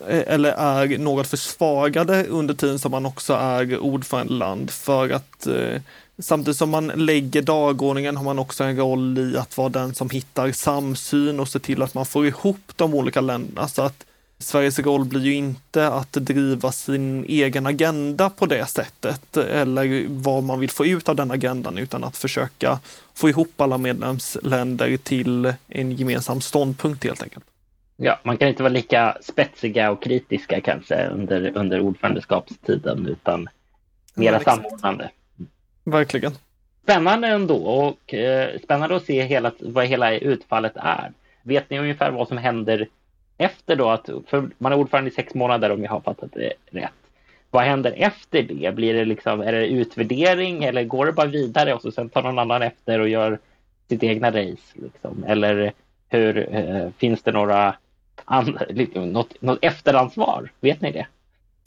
eh, 0.08 0.24
eller 0.28 0.52
är 0.52 0.98
något 0.98 1.28
försvagade 1.28 2.26
under 2.26 2.54
tiden 2.54 2.80
som 2.80 2.92
man 2.92 3.06
också 3.06 3.34
är 3.34 3.80
ordförandeland 3.80 4.72
för 4.72 5.10
att 5.10 5.48
eh, 5.48 5.82
Samtidigt 6.22 6.58
som 6.58 6.70
man 6.70 6.88
lägger 6.88 7.42
dagordningen 7.42 8.18
har 8.18 8.24
man 8.24 8.40
också 8.40 8.64
en 8.64 8.78
roll 8.78 9.18
i 9.18 9.38
att 9.38 9.58
vara 9.58 9.70
den 9.70 9.96
som 9.96 10.10
hittar 10.10 10.52
samsyn 10.52 11.40
och 11.40 11.48
se 11.48 11.60
till 11.60 11.82
att 11.82 11.94
man 11.94 12.06
får 12.06 12.28
ihop 12.28 12.72
de 12.76 12.94
olika 12.94 13.22
länderna. 13.22 13.68
Så 13.68 13.82
att 13.82 14.06
Sveriges 14.42 14.80
roll 14.80 15.06
blir 15.06 15.22
ju 15.22 15.34
inte 15.34 15.88
att 15.88 16.14
driva 16.14 16.72
sin 16.72 17.26
egen 17.26 17.66
agenda 17.66 18.30
på 18.30 18.46
det 18.46 18.66
sättet 18.66 19.38
eller 19.38 20.06
vad 20.10 20.44
man 20.44 20.60
vill 20.60 20.70
få 20.70 20.86
ut 20.86 21.10
av 21.10 21.16
den 21.16 21.32
agendan 21.32 21.78
utan 21.78 22.04
att 22.04 22.18
försöka 22.18 22.80
få 23.14 23.30
ihop 23.30 23.62
alla 23.62 23.78
medlemsländer 23.78 24.98
till 24.98 25.54
en 25.68 25.92
gemensam 25.92 26.42
ståndpunkt 26.42 27.04
helt 27.04 27.24
enkelt. 27.24 27.46
Ja, 27.98 28.20
man 28.24 28.38
kan 28.38 28.48
inte 28.48 28.64
vara 28.64 28.74
lika 28.74 29.18
spetsiga 29.22 29.92
och 29.92 30.04
kritiska 30.04 30.62
kanske 30.62 31.08
under, 31.08 31.58
under 31.58 31.80
ordförandeskapstiden 31.80 33.06
utan 33.06 33.50
mera 34.14 34.40
samordnande. 34.40 35.10
Verkligen. 35.84 36.32
Spännande 36.84 37.28
ändå 37.28 37.56
och 37.56 38.14
eh, 38.14 38.60
spännande 38.64 38.96
att 38.96 39.06
se 39.06 39.24
hela, 39.24 39.52
vad 39.60 39.86
hela 39.86 40.14
utfallet 40.14 40.74
är. 40.76 41.12
Vet 41.44 41.70
ni 41.70 41.80
ungefär 41.80 42.12
vad 42.12 42.28
som 42.28 42.38
händer 42.38 42.88
efter 43.40 43.76
då? 43.76 43.90
Att, 43.90 44.10
för 44.28 44.50
man 44.58 44.72
är 44.72 44.78
ordförande 44.78 45.10
i 45.10 45.14
sex 45.14 45.34
månader 45.34 45.72
om 45.72 45.84
jag 45.84 45.92
har 45.92 46.02
fattat 46.02 46.30
det 46.34 46.54
rätt. 46.72 46.92
Vad 47.52 47.64
händer 47.64 47.94
efter 47.98 48.44
det? 48.44 48.76
Blir 48.76 48.94
det 48.94 49.06
liksom, 49.06 49.42
är 49.42 49.52
det 49.52 49.68
utvärdering 49.68 50.64
eller 50.64 50.84
går 50.84 51.06
det 51.06 51.12
bara 51.12 51.28
vidare 51.28 51.74
och 51.74 51.82
så 51.82 51.92
sen 51.92 52.10
tar 52.10 52.24
någon 52.24 52.40
annan 52.40 52.62
efter 52.62 53.00
och 53.00 53.10
gör 53.10 53.40
sitt 53.90 54.04
egna 54.04 54.30
race? 54.30 54.74
Liksom? 54.74 55.24
Eller 55.28 55.74
hur, 56.10 56.56
eh, 56.56 56.90
finns 56.98 57.24
det 57.24 57.32
några 57.32 57.76
liksom, 58.70 59.10
något, 59.10 59.42
något 59.42 59.60
efteransvar? 59.62 60.52
Vet 60.60 60.82
ni 60.82 60.92
det? 60.92 61.08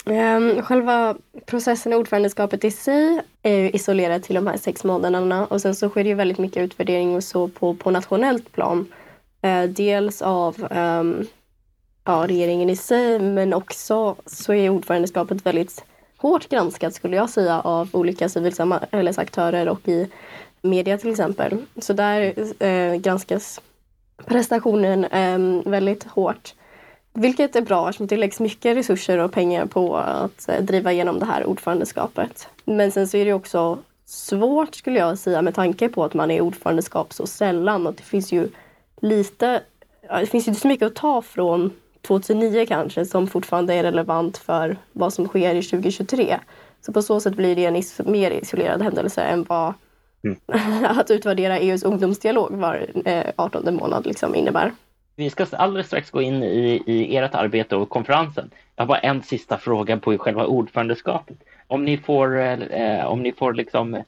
Um, 0.04 0.62
själva 0.62 1.16
processen 1.46 1.92
i 1.92 1.96
ordförandeskapet 1.96 2.64
i 2.64 2.70
sig 2.70 3.20
är 3.42 3.56
ju 3.56 3.70
isolerad 3.70 4.22
till 4.22 4.34
de 4.34 4.46
här 4.46 4.56
sex 4.56 4.84
månaderna 4.84 5.46
och 5.46 5.60
sen 5.60 5.74
så 5.74 5.88
sker 5.88 6.02
det 6.02 6.08
ju 6.08 6.14
väldigt 6.14 6.38
mycket 6.38 6.62
utvärdering 6.62 7.14
och 7.14 7.24
så 7.24 7.48
på, 7.48 7.74
på 7.74 7.90
nationellt 7.90 8.52
plan. 8.52 8.92
Uh, 9.46 9.64
dels 9.64 10.22
av 10.22 10.66
um, 10.70 11.26
ja, 12.04 12.26
regeringen 12.26 12.70
i 12.70 12.76
sig 12.76 13.18
men 13.18 13.54
också 13.54 14.16
så 14.26 14.52
är 14.52 14.70
ordförandeskapet 14.70 15.46
väldigt 15.46 15.84
hårt 16.16 16.48
granskat 16.48 16.94
skulle 16.94 17.16
jag 17.16 17.30
säga 17.30 17.60
av 17.60 17.88
olika 17.92 18.28
civilsamhällesaktörer 18.28 19.68
och 19.68 19.88
i 19.88 20.08
media 20.62 20.98
till 20.98 21.10
exempel. 21.10 21.58
Så 21.78 21.92
där 21.92 22.34
eh, 22.62 22.94
granskas 22.94 23.60
prestationen 24.26 25.04
eh, 25.04 25.70
väldigt 25.70 26.04
hårt. 26.04 26.54
Vilket 27.14 27.56
är 27.56 27.62
bra 27.62 27.88
eftersom 27.88 28.06
det 28.06 28.16
läggs 28.16 28.40
mycket 28.40 28.76
resurser 28.76 29.18
och 29.18 29.32
pengar 29.32 29.66
på 29.66 29.96
att 29.96 30.48
eh, 30.48 30.60
driva 30.62 30.92
igenom 30.92 31.18
det 31.18 31.26
här 31.26 31.46
ordförandeskapet. 31.46 32.48
Men 32.64 32.92
sen 32.92 33.08
så 33.08 33.16
är 33.16 33.24
det 33.24 33.32
också 33.32 33.78
svårt 34.06 34.74
skulle 34.74 34.98
jag 34.98 35.18
säga 35.18 35.42
med 35.42 35.54
tanke 35.54 35.88
på 35.88 36.04
att 36.04 36.14
man 36.14 36.30
är 36.30 36.40
ordförandeskap 36.40 37.12
så 37.12 37.26
sällan 37.26 37.86
och 37.86 37.94
det 37.94 38.02
finns 38.02 38.32
ju 38.32 38.48
lite, 39.00 39.62
det 40.20 40.26
finns 40.26 40.46
ju 40.46 40.50
inte 40.50 40.60
så 40.60 40.68
mycket 40.68 40.86
att 40.86 40.94
ta 40.94 41.22
från 41.22 41.70
2009 42.02 42.66
kanske 42.68 43.04
som 43.04 43.26
fortfarande 43.26 43.74
är 43.74 43.82
relevant 43.82 44.38
för 44.38 44.76
vad 44.92 45.12
som 45.12 45.28
sker 45.28 45.54
i 45.54 45.62
2023. 45.62 46.38
Så 46.80 46.92
på 46.92 47.02
så 47.02 47.20
sätt 47.20 47.34
blir 47.34 47.56
det 47.56 47.64
en 47.64 47.76
is 47.76 48.00
mer 48.04 48.30
isolerad 48.30 48.82
händelse 48.82 49.22
än 49.22 49.44
vad 49.48 49.74
mm. 50.24 50.38
att 50.98 51.10
utvärdera 51.10 51.58
EUs 51.58 51.82
ungdomsdialog 51.82 52.52
var 52.52 52.86
eh, 53.04 53.24
18 53.36 53.74
månad 53.74 54.06
liksom 54.06 54.34
innebär. 54.34 54.72
Vi 55.16 55.30
ska 55.30 55.46
alldeles 55.52 55.86
strax 55.86 56.10
gå 56.10 56.22
in 56.22 56.42
i, 56.42 56.82
i 56.86 57.16
ert 57.16 57.34
arbete 57.34 57.76
och 57.76 57.88
konferensen. 57.88 58.50
Jag 58.76 58.82
har 58.82 58.88
bara 58.88 58.98
en 58.98 59.22
sista 59.22 59.58
fråga 59.58 59.96
på 59.96 60.18
själva 60.18 60.46
ordförandeskapet. 60.46 61.36
Om 61.66 61.84
ni 61.84 61.98
får, 61.98 62.40
eh, 62.40 63.06
om 63.06 63.22
ni 63.22 63.32
får 63.32 63.52
liksom 63.52 64.02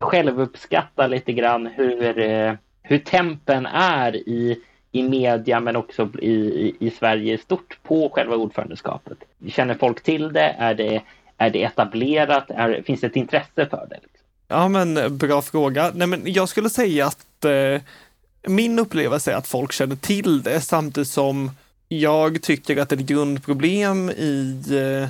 självuppskatta 0.00 1.06
lite 1.06 1.32
grann 1.32 1.66
hur, 1.66 2.18
eh, 2.18 2.54
hur 2.82 2.98
tempen 2.98 3.66
är 3.66 4.16
i, 4.16 4.60
i 4.92 5.02
media 5.02 5.60
men 5.60 5.76
också 5.76 6.10
i, 6.18 6.30
i, 6.30 6.76
i 6.80 6.90
Sverige 6.90 7.34
i 7.34 7.38
stort 7.38 7.78
på 7.82 8.08
själva 8.08 8.36
ordförandeskapet. 8.36 9.18
Känner 9.48 9.74
folk 9.74 10.02
till 10.02 10.32
det? 10.32 10.56
Är 10.58 10.74
det, 10.74 11.02
är 11.36 11.50
det 11.50 11.62
etablerat? 11.62 12.50
Är, 12.50 12.82
finns 12.82 13.00
det 13.00 13.06
ett 13.06 13.16
intresse 13.16 13.66
för 13.66 13.86
det? 13.90 13.98
Liksom? 14.02 14.26
Ja 14.48 14.68
men 14.68 14.96
eh, 14.96 15.08
bra 15.08 15.42
fråga. 15.42 15.92
Nej, 15.94 16.06
men 16.06 16.22
jag 16.24 16.48
skulle 16.48 16.70
säga 16.70 17.06
att 17.06 17.44
eh, 17.44 17.80
min 18.48 18.78
upplevelse 18.78 19.32
är 19.32 19.36
att 19.36 19.46
folk 19.46 19.72
känner 19.72 19.96
till 19.96 20.42
det 20.42 20.60
samtidigt 20.60 21.08
som 21.08 21.50
jag 21.88 22.42
tycker 22.42 22.76
att 22.76 22.92
ett 22.92 23.00
grundproblem 23.00 24.10
i, 24.10 24.62
eh, 24.70 25.08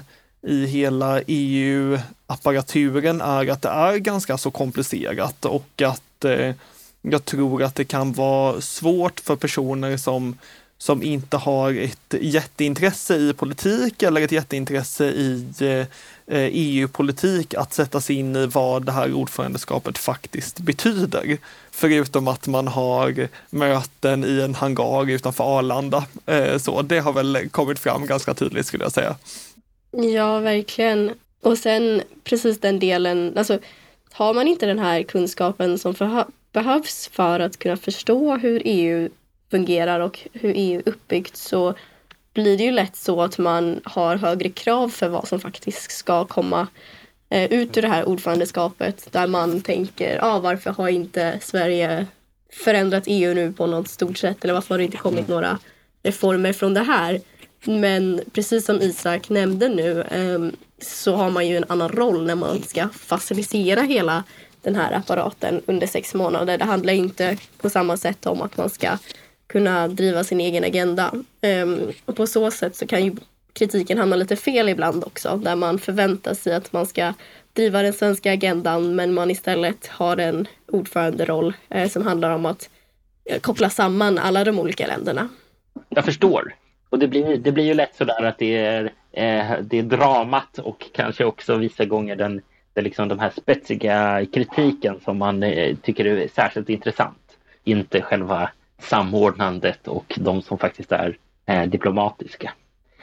i 0.50 0.66
hela 0.66 1.21
EU-apparaturen 1.26 3.21
är 3.21 3.50
att 3.50 3.62
det 3.62 3.68
är 3.68 3.97
ganska 3.97 4.38
så 4.38 4.50
komplicerat 4.50 5.45
och 5.45 5.83
att 5.83 6.25
eh, 6.25 6.54
jag 7.11 7.25
tror 7.25 7.63
att 7.63 7.75
det 7.75 7.85
kan 7.85 8.13
vara 8.13 8.61
svårt 8.61 9.21
för 9.21 9.37
personer 9.37 9.97
som, 9.97 10.39
som 10.79 11.03
inte 11.03 11.37
har 11.37 11.75
ett 11.75 12.15
jätteintresse 12.21 13.17
i 13.17 13.33
politik 13.33 14.03
eller 14.03 14.21
ett 14.21 14.33
jätteintresse 14.33 15.05
i 15.05 15.45
eh, 15.61 15.87
e 16.29 16.51
EU-politik 16.53 17.55
att 17.55 17.75
sätta 17.75 18.01
sig 18.01 18.17
in 18.17 18.37
i 18.37 18.47
vad 18.47 18.85
det 18.85 18.93
här 18.93 19.13
ordförandeskapet 19.13 19.99
faktiskt 19.99 20.59
betyder. 20.59 21.39
Förutom 21.71 22.29
att 22.29 22.47
man 22.47 22.69
har 22.69 23.29
möten 23.51 24.25
i 24.25 24.41
en 24.41 24.55
hangar 24.55 25.11
utanför 25.11 25.59
Arlanda. 25.59 26.05
Eh, 26.27 26.59
så 26.59 26.83
det 26.83 26.99
har 26.99 27.13
väl 27.13 27.49
kommit 27.51 27.79
fram 27.79 28.07
ganska 28.07 28.35
tydligt 28.35 28.67
skulle 28.67 28.85
jag 28.85 28.93
säga. 28.93 29.17
Ja, 29.91 30.39
verkligen. 30.39 31.11
Och 31.43 31.59
sen 31.59 32.03
precis 32.25 32.61
den 32.61 32.79
delen, 32.79 33.39
alltså 33.39 33.59
har 34.13 34.35
man 34.35 34.49
inte 34.49 34.67
den 34.67 34.79
här 34.79 35.03
kunskapen 35.03 35.79
som 35.79 35.95
behövs 36.53 37.09
för 37.09 37.41
att 37.41 37.59
kunna 37.59 37.76
förstå 37.76 38.37
hur 38.37 38.62
EU 38.65 39.09
fungerar 39.50 40.00
och 40.00 40.29
hur 40.33 40.53
EU 40.57 40.79
är 40.79 40.88
uppbyggt 40.88 41.37
så 41.37 41.75
blir 42.35 42.59
det 42.59 42.65
ju 42.65 42.71
lätt 42.71 42.97
så 42.97 43.23
att 43.23 43.38
man 43.38 43.81
har 43.85 44.17
högre 44.17 44.49
krav 44.49 44.88
för 44.88 45.09
vad 45.09 45.29
som 45.29 45.41
faktiskt 45.41 45.91
ska 45.91 46.25
komma 46.25 46.67
eh, 47.31 47.53
ut 47.53 47.76
ur 47.76 47.83
det 47.83 47.88
här 47.88 48.09
ordförandeskapet 48.09 49.09
där 49.12 49.26
man 49.26 49.61
tänker, 49.61 50.19
ah, 50.23 50.38
varför 50.38 50.71
har 50.71 50.88
inte 50.88 51.38
Sverige 51.43 52.07
förändrat 52.53 53.05
EU 53.07 53.35
nu 53.35 53.53
på 53.53 53.67
något 53.67 53.88
stort 53.88 54.19
sätt 54.19 54.45
eller 54.45 54.55
varför 54.55 54.75
har 54.75 54.79
det 54.79 54.85
inte 54.85 54.97
kommit 54.97 55.29
några 55.29 55.59
reformer 56.03 56.53
från 56.53 56.75
det 56.75 56.83
här? 56.83 57.21
Men 57.65 58.21
precis 58.33 58.67
som 58.67 58.81
Isak 58.81 59.29
nämnde 59.29 59.69
nu 59.69 60.00
eh, 60.00 60.59
så 60.83 61.17
har 61.17 61.31
man 61.31 61.49
ju 61.49 61.57
en 61.57 61.65
annan 61.69 61.88
roll 61.88 62.26
när 62.26 62.35
man 62.35 62.62
ska 62.62 62.88
facilitera 62.88 63.83
hela 63.83 64.25
den 64.66 64.76
här 64.76 64.92
apparaten 64.92 65.62
under 65.66 65.87
sex 65.87 66.14
månader. 66.14 66.58
Det 66.58 66.64
handlar 66.64 66.92
inte 66.92 67.37
på 67.58 67.70
samma 67.70 67.96
sätt 67.96 68.26
om 68.26 68.42
att 68.42 68.56
man 68.56 68.70
ska 68.70 68.99
kunna 69.46 69.88
driva 69.88 70.25
sin 70.25 70.40
egen 70.40 70.64
agenda. 70.64 71.12
Um, 71.62 71.92
och 72.04 72.16
på 72.16 72.26
så 72.26 72.50
sätt 72.50 72.76
så 72.76 72.87
kan 72.87 73.04
ju 73.04 73.12
kritiken 73.52 73.99
hamna 73.99 74.16
lite 74.16 74.37
fel 74.37 74.68
ibland 74.68 75.04
också, 75.04 75.37
där 75.37 75.56
man 75.56 75.78
förväntar 75.78 76.35
sig 76.35 76.54
att 76.54 76.73
man 76.73 76.87
ska 76.87 77.12
driva 77.52 77.82
den 77.82 77.92
svenska 77.92 78.32
agendan 78.32 78.94
men 78.94 79.14
man 79.14 79.30
istället 79.30 79.87
har 79.87 80.16
en 80.16 80.49
ordföranderoll 80.73 81.54
eh, 81.68 81.88
som 81.88 82.06
handlar 82.06 82.30
om 82.30 82.46
att 82.46 82.70
eh, 83.25 83.40
koppla 83.40 83.70
samman 83.70 84.18
alla 84.18 84.44
de 84.44 84.58
olika 84.58 84.87
länderna. 84.87 85.28
Jag 85.88 86.04
förstår. 86.04 86.54
Och 86.90 86.99
det 86.99 87.08
blir, 87.08 87.37
det 87.37 87.52
blir 87.52 87.64
ju 87.64 87.75
lätt 87.75 87.96
sådär 87.96 88.23
att 88.23 88.38
det 88.38 88.56
är, 88.56 88.85
eh, 89.12 89.61
det 89.62 89.78
är 89.78 89.82
dramat 89.82 90.58
och 90.58 90.87
kanske 90.92 91.25
också 91.25 91.56
vissa 91.56 91.85
gånger 91.85 92.16
den, 92.16 92.42
den 92.76 92.85
liksom 92.85 93.09
de 93.09 93.18
här 93.18 93.30
spetsiga 93.30 94.26
kritiken 94.33 95.00
som 95.04 95.18
man 95.18 95.42
eh, 95.42 95.76
tycker 95.76 96.04
är 96.04 96.28
särskilt 96.28 96.68
intressant. 96.68 97.38
Inte 97.64 98.02
själva 98.02 98.50
samordnandet 98.78 99.88
och 99.88 100.14
de 100.16 100.42
som 100.42 100.59
faktiskt 100.59 100.92
är 100.92 101.18
eh, 101.47 101.66
diplomatiska. 101.66 102.52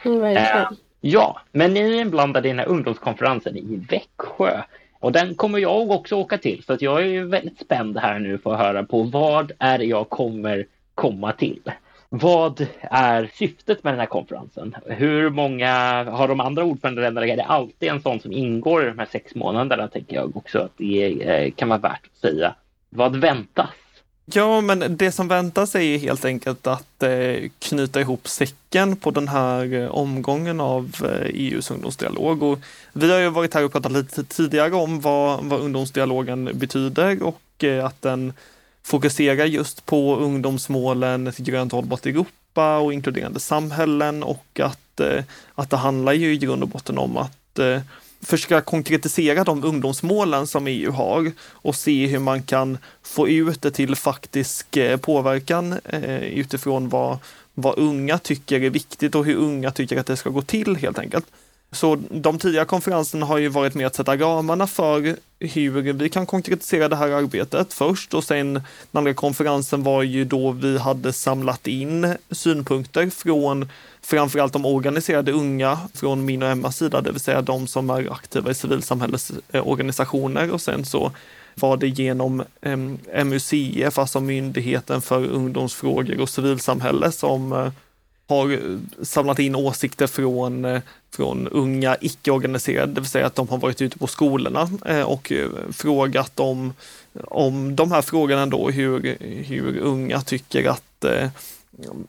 Mm, 0.06 0.24
eh, 0.24 0.68
ja, 1.02 1.42
men 1.52 1.74
ni 1.74 1.80
är 1.80 2.02
inblandade 2.02 2.48
i 2.48 2.52
den 2.52 2.60
här 2.60 2.68
ungdomskonferensen 2.68 3.58
i 3.58 3.86
Växjö. 3.90 4.62
Och 5.00 5.12
den 5.12 5.36
kommer 5.36 5.60
jag 5.60 5.92
också 5.92 6.16
åka 6.16 6.38
till, 6.38 6.64
så 6.64 6.74
att 6.74 6.82
jag 6.82 7.06
är 7.06 7.24
väldigt 7.24 7.60
spänd 7.60 7.98
här 7.98 8.20
nu 8.20 8.38
för 8.38 8.54
att 8.54 8.60
höra 8.60 8.84
på 8.84 9.04
vad 9.04 9.52
är 9.60 9.78
det 9.78 9.86
jag 9.86 10.10
kommer 10.10 10.66
komma 10.96 11.32
till. 11.32 11.72
Vad 12.16 12.68
är 12.82 13.32
syftet 13.34 13.84
med 13.84 13.94
den 13.94 14.00
här 14.00 14.08
konferensen? 14.08 14.76
Hur 14.86 15.30
många 15.30 16.04
har 16.04 16.28
de 16.28 16.40
andra 16.40 16.64
ordförandeländerna? 16.64 17.28
Är 17.28 17.38
det 17.38 17.44
alltid 17.44 17.90
en 17.90 18.02
sån 18.02 18.20
som 18.20 18.32
ingår 18.32 18.84
i 18.84 18.88
de 18.88 19.00
här 19.00 19.08
sex 19.12 19.36
månaderna? 19.36 19.88
Tänker 19.88 20.16
jag 20.16 20.38
också 20.38 20.60
att 20.60 20.72
det 20.78 21.22
eh, 21.22 21.52
kan 21.52 21.70
vara 21.70 21.80
värt 21.80 22.02
att 22.14 22.22
säga. 22.22 22.56
Vad 22.90 23.16
väntas? 23.16 23.70
Ja, 24.26 24.62
men 24.62 24.98
det 24.98 25.12
som 25.12 25.28
väntas 25.28 25.76
är 25.76 25.98
helt 25.98 26.26
enkelt 26.26 26.68
att 26.68 27.04
eh, 27.04 27.50
knyta 27.60 28.02
ihop 28.02 28.28
säcken 28.28 28.96
på 28.96 29.12
den 29.12 29.28
här 29.28 29.74
eh, 29.74 29.88
omgången 29.88 30.62
av 30.62 30.92
e 31.04 31.32
EUs 31.34 31.72
ungdomsdialog. 31.72 32.44
Och 32.44 32.60
vi 32.94 33.12
har 33.12 33.20
ju 33.20 33.30
varit 33.30 33.54
här 33.54 33.66
och 33.66 33.72
pratat 33.72 33.92
lite 33.92 34.24
tidigare 34.24 34.76
om 34.76 35.00
vad, 35.00 35.44
vad 35.44 35.62
ungdomsdialogen 35.62 36.50
betyder 36.54 37.24
och 37.24 37.64
att 37.84 38.02
den 38.02 38.34
fokuserar 38.86 39.46
just 39.46 39.86
på 39.86 40.16
ungdomsmålen, 40.16 41.28
ett 41.28 41.38
grönt 41.38 41.72
hållbart 41.72 42.06
Europa 42.06 42.78
och 42.78 42.94
inkluderande 42.94 43.40
samhällen 43.40 44.24
och 44.24 44.60
att, 44.60 45.00
eh, 45.00 45.24
att 45.56 45.70
det 45.70 45.78
handlar 45.78 46.14
ju 46.14 46.34
i 46.34 46.38
grund 46.38 46.64
och 46.64 46.70
botten 46.70 46.98
om 46.98 47.18
att 47.18 47.60
eh, 47.60 47.82
försöka 48.22 48.62
konkretisera 48.62 49.44
de 49.44 49.64
ungdomsmålen 49.64 50.48
som 50.48 50.68
EU 50.68 50.92
har 50.92 51.32
och 51.40 51.76
se 51.76 52.08
hur 52.08 52.20
man 52.20 52.44
kan 52.44 52.78
få 53.04 53.28
ut 53.28 53.62
det 53.62 53.72
till 53.72 53.96
faktisk 53.96 54.78
eh, 54.78 54.98
påverkan 54.98 55.80
utifrån 56.22 56.90
vad, 56.90 57.18
vad 57.54 57.78
unga 57.78 58.18
tycker 58.18 58.62
är 58.62 58.70
viktigt 58.70 59.16
och 59.16 59.26
hur 59.26 59.36
unga 59.36 59.72
tycker 59.72 59.98
att 59.98 60.08
det 60.08 60.18
ska 60.18 60.30
gå 60.30 60.42
till 60.42 60.76
helt 60.76 61.00
enkelt. 61.00 61.26
Så 61.74 61.98
de 62.10 62.40
tidigare 62.40 62.66
konferenserna 62.66 63.26
har 63.26 63.38
ju 63.38 63.48
varit 63.48 63.76
med 63.76 63.88
att 63.88 63.96
sätta 63.96 64.18
ramarna 64.18 64.68
för 64.68 65.16
hur 65.40 65.94
vi 65.94 66.10
kan 66.10 66.26
konkretisera 66.26 66.90
det 66.90 66.96
här 66.96 67.10
arbetet 67.10 67.74
först. 67.74 68.14
Och 68.14 68.24
sen 68.24 68.54
den 68.54 68.64
andra 68.92 69.14
konferensen 69.14 69.84
var 69.84 70.04
ju 70.04 70.26
då 70.26 70.52
vi 70.52 70.78
hade 70.78 71.14
samlat 71.14 71.68
in 71.68 72.16
synpunkter 72.32 73.10
från 73.10 73.70
framförallt 74.02 74.54
de 74.54 74.66
organiserade 74.66 75.32
unga 75.32 75.80
från 75.94 76.26
min 76.26 76.44
och 76.44 76.50
Emmas 76.50 76.78
sida, 76.78 77.02
det 77.02 77.12
vill 77.12 77.20
säga 77.20 77.42
de 77.42 77.68
som 77.68 77.90
är 77.90 78.12
aktiva 78.14 78.52
i 78.52 78.54
civilsamhällesorganisationer. 78.54 80.52
Och 80.52 80.62
sen 80.62 80.86
så 80.86 81.12
var 81.56 81.78
det 81.78 81.88
genom 81.88 82.44
eh, 82.62 82.78
MUCF, 83.26 84.00
alltså 84.00 84.20
Myndigheten 84.20 85.02
för 85.02 85.26
ungdomsfrågor 85.26 86.22
och 86.22 86.30
civilsamhälle 86.30 87.12
som 87.12 87.54
eh, 87.54 87.72
har 88.28 88.52
eh, 88.52 88.60
samlat 89.02 89.40
in 89.40 89.56
åsikter 89.56 90.08
från, 90.08 90.66
eh, 90.66 90.82
från 91.12 91.48
unga 91.48 91.98
icke-organiserade, 92.02 92.94
det 92.94 93.02
vill 93.02 93.10
säga 93.10 93.26
att 93.26 93.36
de 93.36 93.50
har 93.50 93.58
varit 93.58 93.82
ute 93.82 93.98
på 93.98 94.08
skolorna 94.08 94.70
eh, 94.86 95.02
och 95.02 95.32
frågat 95.72 96.40
om, 96.40 96.74
om 97.24 97.76
de 97.76 97.92
här 97.92 98.02
frågorna 98.02 98.46
då, 98.46 98.70
hur, 98.70 99.18
hur 99.44 99.78
unga 99.78 100.22
tycker 100.22 100.70
att 100.70 101.06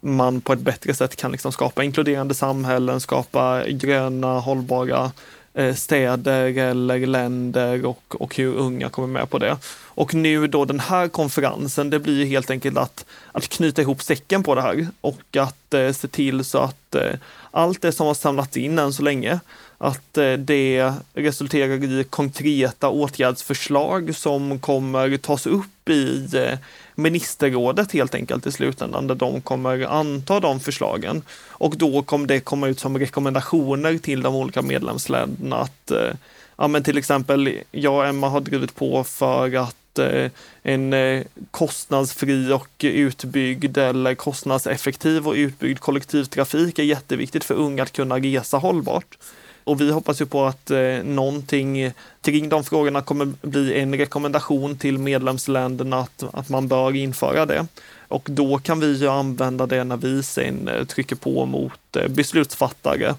man 0.01 0.41
på 0.41 0.53
ett 0.53 0.61
bättre 0.61 0.95
sätt 0.95 1.17
kan 1.17 1.33
liksom 1.33 1.53
skapa 1.53 1.85
inkluderande 1.85 2.35
samhällen, 2.35 3.01
skapa 3.01 3.65
gröna, 3.69 4.39
hållbara 4.41 5.13
Eh, 5.57 5.75
städer 5.75 6.59
eller 6.59 7.07
länder 7.07 7.87
och, 7.87 8.15
och 8.21 8.37
hur 8.37 8.55
unga 8.55 8.89
kommer 8.89 9.09
med 9.09 9.31
på 9.31 9.39
det. 9.39 9.57
Och 9.87 10.15
nu 10.15 10.47
då 10.47 10.65
den 10.65 10.81
här 10.81 11.09
konferensen, 11.09 11.91
det 11.91 11.99
blir 11.99 12.27
helt 12.27 12.51
enkelt 12.51 12.79
att, 12.79 13.05
att 13.33 13.49
knyta 13.49 13.83
ihop 13.83 14.03
säcken 14.03 14.43
på 14.43 14.55
det 14.55 14.63
här 14.63 14.87
och 15.01 15.37
att 15.37 15.75
eh, 15.75 15.93
se 15.93 16.09
till 16.09 16.45
så 16.45 16.59
att 16.59 16.95
eh, 16.95 17.13
allt 17.51 17.83
det 17.83 17.93
som 17.93 18.07
har 18.07 18.15
samlats 18.15 18.57
in 18.57 18.79
än 18.79 18.93
så 18.93 19.03
länge, 19.03 19.41
att 19.79 20.19
eh, 20.19 20.33
det 20.33 20.93
resulterar 21.15 21.85
i 21.85 22.05
konkreta 22.05 22.89
åtgärdsförslag 22.89 24.17
som 24.17 24.59
kommer 24.59 25.17
tas 25.17 25.47
upp 25.47 25.89
i 25.89 26.29
eh, 26.35 26.59
ministerrådet 26.95 27.93
helt 27.93 28.15
enkelt 28.15 28.47
i 28.47 28.53
slutändan, 28.53 29.07
där 29.07 29.15
de 29.15 29.41
kommer 29.41 29.87
anta 29.87 30.41
de 30.41 30.61
förslagen. 30.61 31.23
Och 31.49 31.77
då 31.77 32.03
kommer 32.03 32.27
det 32.27 32.41
komma 32.41 32.69
ut 32.69 32.81
som 32.81 32.99
rekommendationer 32.99 33.99
till 33.99 34.23
de 34.23 34.35
olika 34.35 34.63
medlemsländerna 34.63 35.57
att 35.57 35.91
eh, 35.91 36.13
ja, 36.57 36.69
men 36.69 36.83
till 36.83 36.99
exempel 36.99 37.59
jag 37.71 37.95
och 37.95 38.07
Emma 38.07 38.29
har 38.29 38.41
drivit 38.41 38.75
på 38.75 39.05
för 39.05 39.57
att 39.57 39.99
eh, 39.99 40.31
en 40.63 40.93
eh, 40.93 41.23
kostnadsfri 41.51 42.53
och 42.53 42.69
utbyggd 42.81 43.79
eller 43.79 44.15
kostnadseffektiv 44.15 45.29
och 45.29 45.35
utbyggd 45.35 45.79
kollektivtrafik 45.79 46.79
är 46.79 46.83
jätteviktigt 46.83 47.45
för 47.45 47.55
unga 47.55 47.83
att 47.83 47.93
kunna 47.93 48.19
resa 48.19 48.57
hållbart. 48.57 49.19
Och 49.65 49.81
vi 49.81 49.91
hoppas 49.91 50.21
ju 50.21 50.27
på 50.27 50.45
att 50.45 50.71
eh, 50.71 51.03
någonting 51.05 51.93
kring 52.23 52.49
de 52.49 52.65
frågorna 52.65 53.03
kommer 53.03 53.33
bli 53.43 53.81
en 53.81 53.95
rekommendation 53.95 54.79
till 54.79 54.99
medlemsländerna 54.99 56.01
att, 56.01 56.25
att 56.33 56.49
man 56.49 56.69
bör 56.69 56.97
införa 56.97 57.47
det. 57.47 57.67
Och 58.09 58.29
då 58.31 58.59
kan 58.59 58.81
vi 58.81 58.93
ju 58.93 59.09
använda 59.09 59.67
det 59.67 59.85
när 59.85 59.97
vi 59.97 60.23
sen 60.23 60.69
eh, 60.69 60.85
trycker 60.85 61.17
på 61.17 61.47
mot 61.47 61.97
eh, 61.97 62.09
beslutsfattare 62.09 63.15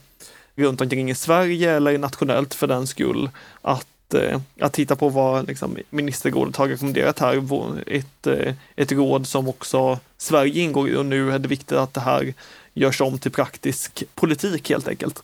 runt 0.55 0.81
omkring 0.81 1.09
i 1.09 1.15
Sverige 1.15 1.71
eller 1.71 1.97
nationellt 1.97 2.53
för 2.53 2.67
den 2.67 2.87
skull 2.87 3.29
att 3.61 4.13
eh, 4.13 4.41
att 4.59 4.73
titta 4.73 4.95
på 4.95 5.09
vad 5.09 5.47
liksom, 5.47 5.77
ministerrådet 5.89 6.55
har 6.55 6.67
rekommenderat 6.67 7.19
här, 7.19 7.43
ett, 7.87 8.27
ett 8.75 8.91
råd 8.91 9.27
som 9.27 9.47
också 9.47 9.99
Sverige 10.17 10.61
ingår 10.61 10.89
i 10.89 10.95
och 10.95 11.05
nu 11.05 11.31
är 11.31 11.39
det 11.39 11.47
viktigt 11.47 11.77
att 11.77 11.93
det 11.93 12.01
här 12.01 12.33
görs 12.73 13.01
om 13.01 13.19
till 13.19 13.31
praktisk 13.31 14.03
politik 14.15 14.69
helt 14.69 14.87
enkelt. 14.87 15.23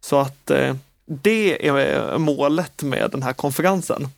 Så 0.00 0.16
att 0.16 0.50
eh, 0.50 0.74
det 1.04 1.68
är 1.68 2.12
eh, 2.12 2.18
målet 2.18 2.82
med 2.82 3.10
den 3.10 3.22
här 3.22 3.32
konferensen. 3.32 4.08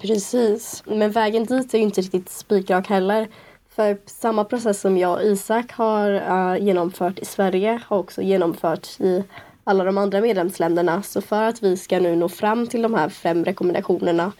Precis, 0.00 0.82
men 0.86 1.10
vägen 1.10 1.44
dit 1.44 1.74
är 1.74 1.78
inte 1.78 2.00
riktigt 2.00 2.28
spikrak 2.28 2.88
heller. 2.88 3.28
För 3.76 3.98
samma 4.06 4.44
process 4.44 4.80
som 4.80 4.98
jag 4.98 5.12
och 5.12 5.22
Isak 5.22 5.72
har 5.72 6.10
uh, 6.12 6.64
genomfört 6.64 7.18
i 7.18 7.24
Sverige 7.24 7.82
har 7.86 7.98
också 7.98 8.22
genomförts 8.22 9.00
i 9.00 9.24
alla 9.64 9.84
de 9.84 9.98
andra 9.98 10.20
medlemsländerna. 10.20 11.02
Så 11.02 11.20
för 11.20 11.42
att 11.42 11.62
vi 11.62 11.76
ska 11.76 12.00
nu 12.00 12.16
nå 12.16 12.28
fram 12.28 12.66
till 12.66 12.82
de 12.82 12.94
här 12.94 13.08
fem 13.08 13.44
rekommendationerna, 13.44 14.32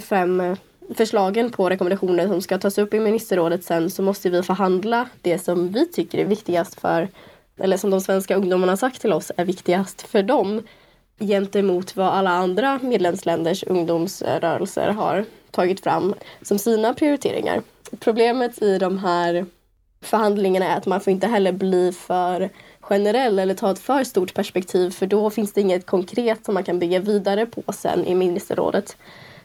fem 0.00 0.56
förslagen 0.94 1.50
på 1.50 1.70
rekommendationer 1.70 2.28
som 2.28 2.42
ska 2.42 2.58
tas 2.58 2.78
upp 2.78 2.94
i 2.94 3.00
ministerrådet 3.00 3.64
sen 3.64 3.90
så 3.90 4.02
måste 4.02 4.30
vi 4.30 4.42
förhandla 4.42 5.08
det 5.22 5.38
som 5.38 5.68
vi 5.68 5.86
tycker 5.86 6.18
är 6.18 6.24
viktigast 6.24 6.80
för, 6.80 7.08
eller 7.62 7.76
som 7.76 7.90
de 7.90 8.00
svenska 8.00 8.36
ungdomarna 8.36 8.76
sagt 8.76 9.00
till 9.00 9.12
oss 9.12 9.32
är 9.36 9.44
viktigast 9.44 10.02
för 10.02 10.22
dem 10.22 10.62
gentemot 11.18 11.96
vad 11.96 12.06
alla 12.06 12.30
andra 12.30 12.78
medlemsländers 12.82 13.64
ungdomsrörelser 13.64 14.88
har 14.88 15.24
tagit 15.50 15.80
fram 15.80 16.14
som 16.42 16.58
sina 16.58 16.94
prioriteringar. 16.94 17.62
Problemet 18.00 18.62
i 18.62 18.78
de 18.78 18.98
här 18.98 19.46
förhandlingarna 20.00 20.66
är 20.66 20.76
att 20.76 20.86
man 20.86 21.00
får 21.00 21.10
inte 21.10 21.26
heller 21.26 21.52
bli 21.52 21.92
för 21.92 22.50
generell 22.80 23.38
eller 23.38 23.54
ta 23.54 23.70
ett 23.70 23.78
för 23.78 24.04
stort 24.04 24.34
perspektiv 24.34 24.90
för 24.90 25.06
då 25.06 25.30
finns 25.30 25.52
det 25.52 25.60
inget 25.60 25.86
konkret 25.86 26.44
som 26.44 26.54
man 26.54 26.64
kan 26.64 26.78
bygga 26.78 26.98
vidare 26.98 27.46
på 27.46 27.72
sen 27.72 28.04
i 28.06 28.14
ministerrådet. 28.14 28.96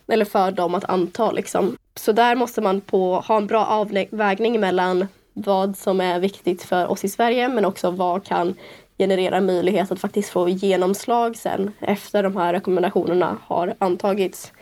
Eller 0.08 0.26
för 0.26 0.52
dem 0.52 0.76
att 0.76 0.90
anta 0.90 1.32
liksom. 1.32 1.78
Så 1.96 2.12
där 2.12 2.36
måste 2.36 2.62
man 2.62 2.82
på, 2.82 3.20
ha 3.20 3.38
en 3.38 3.48
bra 3.48 3.66
avvägning 3.66 4.60
mellan 4.60 5.08
vad 5.46 5.78
som 5.78 6.02
är 6.02 6.20
viktigt 6.20 6.64
för 6.64 6.88
oss 6.88 7.04
i 7.04 7.10
Sverige 7.10 7.48
men 7.48 7.66
också 7.66 7.92
vad 7.92 8.26
kan 8.26 8.56
generera 8.98 9.42
möjlighet 9.42 9.92
att 9.92 10.00
faktiskt 10.00 10.30
få 10.30 10.50
genomslag 10.50 11.36
sen 11.36 11.72
efter 11.80 12.24
de 12.24 12.38
här 12.38 12.54
rekommendationerna 12.54 13.38
har 13.46 13.76
antagits. 13.80 14.54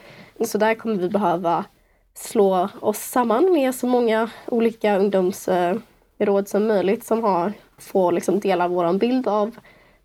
Så 0.45 0.57
där 0.57 0.75
kommer 0.75 0.95
vi 0.95 1.09
behöva 1.09 1.65
slå 2.13 2.69
oss 2.79 2.97
samman 2.97 3.53
med 3.53 3.75
så 3.75 3.87
många 3.87 4.29
olika 4.47 4.97
ungdomsråd 4.97 6.47
som 6.47 6.67
möjligt 6.67 7.05
som 7.05 7.23
har 7.23 7.53
får 7.77 8.11
liksom 8.11 8.39
dela 8.39 8.67
vår 8.67 8.93
bild 8.93 9.27
av 9.27 9.55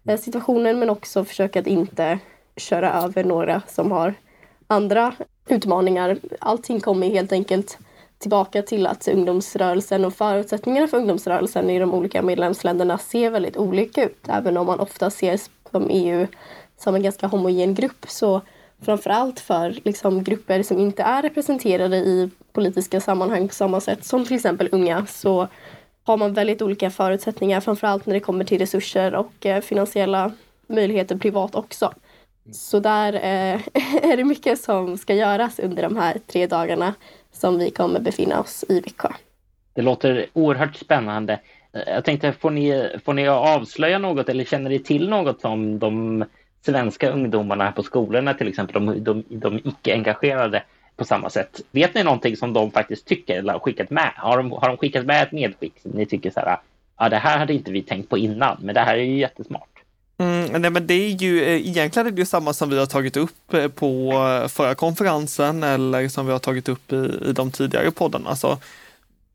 eh, 0.09 0.19
situationen 0.19 0.79
men 0.79 0.91
också 0.91 1.25
försöka 1.25 1.61
att 1.61 1.67
inte 1.67 2.19
köra 2.57 2.93
över 2.93 3.25
några 3.25 3.63
som 3.67 3.93
har 3.93 4.15
andra 4.67 5.13
utmaningar. 5.49 6.19
Allting 6.39 6.81
kommer 6.81 7.09
helt 7.09 7.33
enkelt 7.33 7.79
tillbaka 8.21 8.63
till 8.63 8.87
att 8.87 9.09
ungdomsrörelsen 9.09 10.05
och 10.05 10.15
förutsättningarna 10.15 10.89
för 10.89 10.97
ungdomsrörelsen 10.97 11.71
i 11.71 11.79
de 11.79 11.95
olika 11.95 12.23
medlemsländerna 12.23 12.99
ser 12.99 13.31
väldigt 13.31 13.57
olika 13.57 14.05
ut. 14.05 14.29
Även 14.29 14.57
om 14.57 14.67
man 14.67 14.81
ofta 14.81 15.11
ser 15.11 15.41
som 15.71 15.91
EU 15.91 16.27
som 16.77 16.95
en 16.95 17.03
ganska 17.03 17.27
homogen 17.27 17.75
grupp 17.75 18.07
så 18.09 18.41
framförallt 18.83 19.41
för 19.41 19.79
liksom, 19.85 20.25
grupper 20.25 20.63
som 20.63 20.79
inte 20.79 21.03
är 21.03 21.23
representerade 21.23 21.97
i 21.97 22.31
politiska 22.53 23.01
sammanhang 23.01 23.49
på 23.49 23.55
samma 23.55 23.81
sätt 23.81 24.05
som 24.05 24.25
till 24.25 24.37
exempel 24.37 24.69
unga 24.73 25.07
så 25.07 25.49
har 26.05 26.17
man 26.17 26.35
väldigt 26.35 26.63
olika 26.63 26.91
förutsättningar, 26.91 27.61
framförallt 27.61 28.07
när 28.07 28.15
det 28.15 28.21
kommer 28.21 28.45
till 28.45 28.59
resurser 28.59 29.15
och 29.15 29.47
eh, 29.47 29.61
finansiella 29.61 30.33
möjligheter 30.67 31.17
privat 31.17 31.55
också. 31.55 31.93
Så 32.53 32.81
där 32.81 33.13
eh, 33.13 33.61
är 34.11 34.17
det 34.17 34.25
mycket 34.25 34.61
som 34.61 34.99
ska 34.99 35.15
göras 35.15 35.59
under 35.59 35.83
de 35.83 35.97
här 35.97 36.21
tre 36.27 36.47
dagarna 36.47 36.95
som 37.41 37.59
vi 37.59 37.71
kommer 37.71 38.01
befinna 38.01 38.41
oss 38.41 38.65
i 38.69 38.81
Växjö. 38.81 39.09
Det 39.75 39.83
låter 39.83 40.27
oerhört 40.33 40.77
spännande. 40.77 41.41
Jag 41.87 42.05
tänkte, 42.05 42.33
får 42.33 42.51
ni, 42.51 42.91
får 43.05 43.15
ni 43.15 43.29
avslöja 43.29 43.99
något 43.99 44.29
eller 44.29 44.45
känner 44.45 44.71
ni 44.71 44.79
till 44.79 45.09
något 45.09 45.41
som 45.41 45.79
de 45.79 46.25
svenska 46.63 47.11
ungdomarna 47.11 47.73
på 47.73 47.83
skolorna 47.83 48.35
till 48.35 48.49
exempel, 48.49 48.75
de, 48.75 49.05
de, 49.05 49.25
de 49.29 49.59
icke-engagerade 49.59 50.63
på 50.97 51.05
samma 51.05 51.31
sätt. 51.31 51.61
Vet 51.71 51.95
ni 51.95 52.03
någonting 52.03 52.37
som 52.37 52.53
de 52.53 52.71
faktiskt 52.71 53.07
tycker 53.07 53.39
eller 53.39 53.53
har 53.53 53.61
skickat 53.61 53.91
med? 53.91 54.13
Har 54.17 54.37
de, 54.37 54.53
har 54.53 54.69
de 54.69 54.77
skickat 54.77 55.07
med 55.07 55.23
ett 55.23 55.33
medskick 55.33 55.81
som 55.83 55.91
ni 55.91 56.07
tycker 56.07 56.31
så 56.31 56.41
här, 56.41 56.59
ja 56.99 57.09
det 57.09 57.17
här 57.17 57.39
hade 57.39 57.55
inte 57.55 57.73
vi 57.73 57.83
tänkt 57.83 58.09
på 58.09 58.19
innan, 58.19 58.57
men 58.61 58.75
det 58.75 58.81
här 58.81 58.95
är 58.95 59.03
ju 59.03 59.19
jättesmart. 59.19 59.80
Mm, 60.21 60.63
nej 60.63 60.71
men 60.71 60.87
det 60.87 60.95
är 60.95 61.09
ju 61.09 61.43
eh, 61.45 61.69
egentligen 61.69 62.07
är 62.07 62.11
det 62.11 62.21
ju 62.21 62.27
samma 62.27 62.53
som 62.53 62.71
vi 62.71 62.79
har 62.79 62.87
tagit 62.87 63.17
upp 63.17 63.55
eh, 63.55 63.69
på 63.69 64.13
eh, 64.13 64.49
förra 64.49 64.75
konferensen 64.75 65.63
eller 65.63 66.09
som 66.09 66.27
vi 66.27 66.33
har 66.33 66.39
tagit 66.39 66.69
upp 66.69 66.93
i, 66.93 66.97
i 67.27 67.33
de 67.33 67.51
tidigare 67.51 67.91
poddarna. 67.91 68.31
Alltså, 68.31 68.59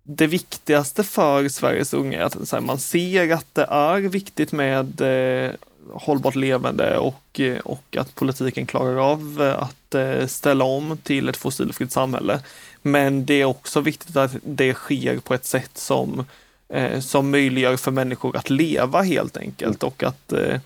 det 0.04 0.28
viktigaste 0.28 1.04
för 1.04 1.50
Sveriges 1.50 1.94
unga 1.94 2.20
är 2.20 2.24
att 2.24 2.52
här, 2.52 2.60
man 2.60 2.80
ser 2.80 3.34
att 3.34 3.56
det 3.56 3.64
är 3.64 4.00
viktigt 4.00 4.52
med 4.52 5.02
eh, 5.02 5.52
hållbart 5.94 6.36
levande 6.36 6.98
och, 6.98 7.42
och 7.64 7.98
att 7.98 8.16
politiken 8.16 8.66
klarar 8.66 9.12
av 9.12 9.56
att 9.60 9.96
eh, 9.96 10.28
ställa 10.28 10.66
om 10.66 10.98
till 11.04 11.30
ett 11.30 11.38
fossilfritt 11.38 11.92
samhälle. 11.92 12.40
Men 12.82 13.26
det 13.26 13.42
är 13.42 13.46
också 13.46 13.82
viktigt 13.82 14.18
att 14.18 14.32
det 14.44 14.74
sker 14.74 15.20
på 15.20 15.34
ett 15.34 15.46
sätt 15.46 15.78
som, 15.78 16.26
eh, 16.70 17.00
som 17.00 17.32
möjliggör 17.32 17.78
för 17.78 17.92
människor 17.92 18.38
att 18.38 18.50
leva 18.50 19.02
helt 19.02 19.38
enkelt 19.38 19.84
och 19.84 20.04
att, 20.04 20.34
eh, 20.34 20.60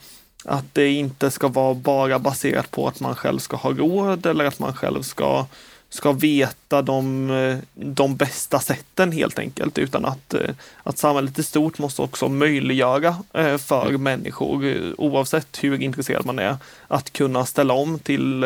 att 0.45 0.65
det 0.73 0.89
inte 0.91 1.31
ska 1.31 1.47
vara 1.47 1.73
bara 1.73 2.19
baserat 2.19 2.71
på 2.71 2.87
att 2.87 2.99
man 2.99 3.15
själv 3.15 3.39
ska 3.39 3.57
ha 3.57 3.71
råd 3.71 4.25
eller 4.25 4.45
att 4.45 4.59
man 4.59 4.73
själv 4.73 5.01
ska 5.01 5.45
ska 5.89 6.11
veta 6.11 6.81
de, 6.81 7.29
eh, 7.31 7.57
de 7.73 8.15
bästa 8.15 8.59
sätten 8.59 9.11
helt 9.11 9.39
enkelt 9.39 9.77
utan 9.77 10.05
att, 10.05 10.33
eh, 10.33 10.49
att 10.83 10.97
samhället 10.97 11.39
i 11.39 11.43
stort 11.43 11.77
måste 11.77 12.01
också 12.01 12.29
möjliggöra 12.29 13.15
eh, 13.33 13.57
för 13.57 13.97
människor 13.97 14.75
oavsett 14.97 15.63
hur 15.63 15.81
intresserad 15.81 16.25
man 16.25 16.39
är 16.39 16.57
att 16.87 17.13
kunna 17.13 17.45
ställa 17.45 17.73
om 17.73 17.99
till 17.99 18.43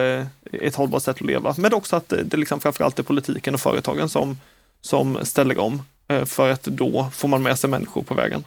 ett 0.52 0.76
hållbart 0.76 1.04
sätt 1.04 1.16
att 1.16 1.22
leva. 1.22 1.56
Men 1.58 1.74
också 1.74 1.96
att 1.96 2.14
det 2.24 2.38
liksom 2.38 2.60
framförallt 2.60 3.00
är 3.00 3.04
politiken 3.04 3.54
och 3.54 3.62
företagen 3.62 4.10
som, 4.10 4.38
som 4.82 5.18
ställer 5.24 5.60
om 5.60 5.82
Eh, 6.08 6.26
för 6.26 6.52
att 6.52 6.64
då 6.64 7.04
får 7.04 7.28
man 7.28 7.44
med 7.44 7.60
sig 7.60 7.70
människor 7.70 8.02
på 8.02 8.14
vägen. 8.14 8.44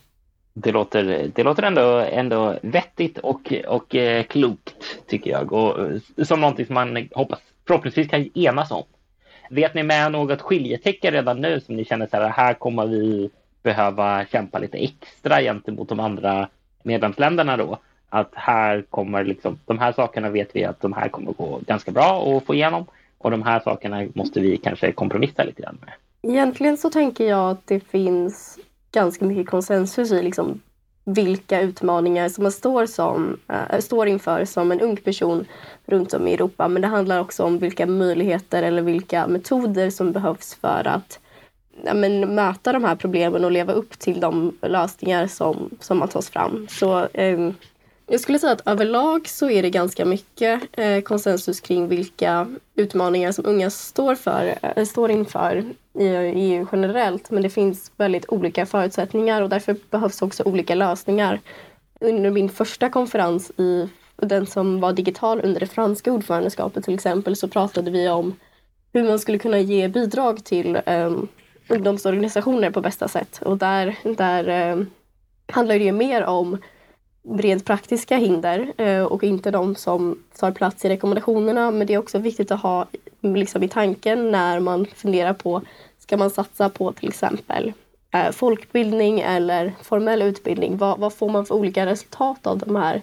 Det 0.55 0.73
låter, 0.73 1.31
det 1.35 1.43
låter 1.43 1.63
ändå, 1.63 1.99
ändå 1.99 2.59
vettigt 2.63 3.19
och, 3.19 3.53
och 3.69 3.95
eh, 3.95 4.23
klokt 4.23 4.75
tycker 5.07 5.31
jag 5.31 5.53
och 5.53 5.81
eh, 5.81 6.25
som 6.25 6.41
någonting 6.41 6.67
som 6.67 6.75
man 6.75 7.09
hoppas 7.15 7.39
förhoppningsvis 7.67 8.09
kan 8.09 8.31
enas 8.35 8.71
om. 8.71 8.85
Vet 9.51 9.75
ni 9.75 9.83
med 9.83 10.13
något 10.13 10.43
skiljetecken 10.43 11.13
redan 11.13 11.41
nu 11.41 11.61
som 11.61 11.77
ni 11.77 11.85
känner 11.85 12.07
så 12.07 12.17
här, 12.17 12.29
här 12.29 12.55
kommer 12.55 12.87
vi 12.87 13.31
behöva 13.63 14.27
kämpa 14.27 14.59
lite 14.59 14.79
extra 14.79 15.41
gentemot 15.41 15.89
de 15.89 16.01
andra 16.01 16.49
medlemsländerna 16.83 17.57
då? 17.57 17.79
Att 18.09 18.31
här 18.35 18.83
kommer 18.91 19.25
liksom, 19.25 19.59
de 19.67 19.79
här 19.79 19.93
sakerna 19.93 20.31
vet 20.31 20.57
vi 20.57 20.65
att 20.65 20.81
de 20.81 20.93
här 20.93 21.09
kommer 21.09 21.33
gå 21.33 21.61
ganska 21.67 21.91
bra 21.91 22.37
att 22.37 22.47
få 22.47 22.55
igenom 22.55 22.87
och 23.19 23.31
de 23.31 23.43
här 23.43 23.61
sakerna 23.61 24.07
måste 24.15 24.41
vi 24.41 24.57
kanske 24.57 24.93
kompromissa 24.93 25.45
lite 25.45 25.63
grann 25.63 25.79
med. 25.81 25.95
Egentligen 26.29 26.77
så 26.77 26.91
tänker 26.91 27.29
jag 27.29 27.51
att 27.51 27.67
det 27.67 27.81
finns 27.81 28.59
ganska 28.93 29.25
mycket 29.25 29.51
konsensus 29.51 30.13
i 30.13 30.23
liksom 30.23 30.61
vilka 31.05 31.61
utmaningar 31.61 32.29
som 32.29 32.43
man 32.43 32.53
står, 32.53 32.87
som, 32.87 33.41
äh, 33.49 33.81
står 33.81 34.09
inför 34.09 34.45
som 34.45 34.73
en 34.73 34.81
ung 34.81 34.97
person 34.97 35.45
runt 35.87 36.15
om 36.15 36.29
i 36.29 36.35
Europa. 36.35 36.69
Men 36.69 36.83
det 36.83 36.89
handlar 36.89 37.21
också 37.21 37.45
om 37.45 37.59
vilka 37.59 37.87
möjligheter 37.87 38.63
eller 38.63 38.83
vilka 38.83 39.27
metoder 39.27 39.91
som 39.91 40.13
behövs 40.13 40.55
för 40.55 40.87
att 40.87 41.19
ja, 41.85 41.95
men, 41.95 42.35
möta 42.35 42.73
de 42.73 42.85
här 42.85 42.97
problemen 42.97 43.45
och 43.45 43.51
leva 43.51 43.73
upp 43.73 43.99
till 43.99 44.21
de 44.21 44.53
lösningar 44.63 45.27
som, 45.27 45.71
som 45.81 45.99
man 45.99 46.09
tas 46.09 46.31
fram. 46.31 46.67
Så 46.71 47.07
äh, 47.13 47.51
jag 48.07 48.21
skulle 48.21 48.39
säga 48.39 48.53
att 48.53 48.69
överlag 48.69 49.29
så 49.29 49.51
är 49.51 49.63
det 49.63 49.71
ganska 49.71 50.05
mycket 50.05 50.63
eh, 50.73 51.01
konsensus 51.01 51.61
kring 51.61 51.89
vilka 51.89 52.47
utmaningar 52.75 53.33
som 53.33 53.47
unga 53.47 53.71
står, 53.71 54.15
för, 54.15 54.59
eh, 54.63 54.85
står 54.85 55.11
inför 55.11 55.65
i 55.95 56.05
EU 56.05 56.67
generellt. 56.73 57.31
Men 57.31 57.43
det 57.43 57.51
finns 57.51 57.93
väldigt 57.97 58.29
olika 58.29 58.67
förutsättningar 58.67 59.43
och 59.43 59.49
därför 59.49 59.77
behövs 59.91 60.23
också 60.23 60.43
olika 60.43 60.75
lösningar. 60.75 61.41
Under 62.01 62.31
min 62.31 62.49
första 62.49 62.89
konferens, 62.89 63.51
i, 63.51 63.89
den 64.17 64.47
som 64.47 64.81
var 64.81 64.93
digital 64.93 65.41
under 65.45 65.61
det 65.61 65.67
franska 65.67 66.13
ordförandeskapet 66.13 66.85
till 66.85 66.95
exempel, 66.95 67.37
så 67.37 67.49
pratade 67.49 67.91
vi 67.91 68.09
om 68.09 68.37
hur 68.93 69.05
man 69.05 69.19
skulle 69.19 69.39
kunna 69.39 69.59
ge 69.59 69.89
bidrag 69.89 70.45
till 70.45 70.79
eh, 70.87 71.13
ungdomsorganisationer 71.69 72.71
på 72.71 72.81
bästa 72.81 73.09
sätt. 73.09 73.41
Och 73.45 73.59
där, 73.59 73.97
där 74.17 74.49
eh, 74.49 74.85
handlar 75.53 75.79
det 75.79 75.85
ju 75.85 75.93
mer 75.93 76.25
om 76.25 76.59
rent 77.29 77.65
praktiska 77.65 78.17
hinder 78.17 78.73
eh, 78.77 79.03
och 79.03 79.25
inte 79.25 79.51
de 79.51 79.75
som 79.75 80.19
tar 80.39 80.51
plats 80.51 80.85
i 80.85 80.89
rekommendationerna. 80.89 81.71
Men 81.71 81.87
det 81.87 81.95
är 81.95 81.99
också 81.99 82.19
viktigt 82.19 82.51
att 82.51 82.61
ha 82.61 82.87
liksom, 83.21 83.63
i 83.63 83.69
tanken 83.69 84.31
när 84.31 84.61
man 84.61 84.87
funderar 84.87 85.33
på 85.33 85.63
ska 85.99 86.17
man 86.17 86.31
satsa 86.31 86.69
på 86.69 86.93
till 86.93 87.09
exempel 87.09 87.73
eh, 88.11 88.31
folkbildning 88.31 89.21
eller 89.21 89.73
formell 89.83 90.23
utbildning. 90.23 90.77
Vad, 90.77 90.99
vad, 90.99 91.15
får 91.15 91.29
man 91.29 91.47
för 91.47 91.55
olika 91.55 91.87
resultat 91.87 92.47
av 92.47 92.59
de 92.59 92.77
här? 92.77 93.03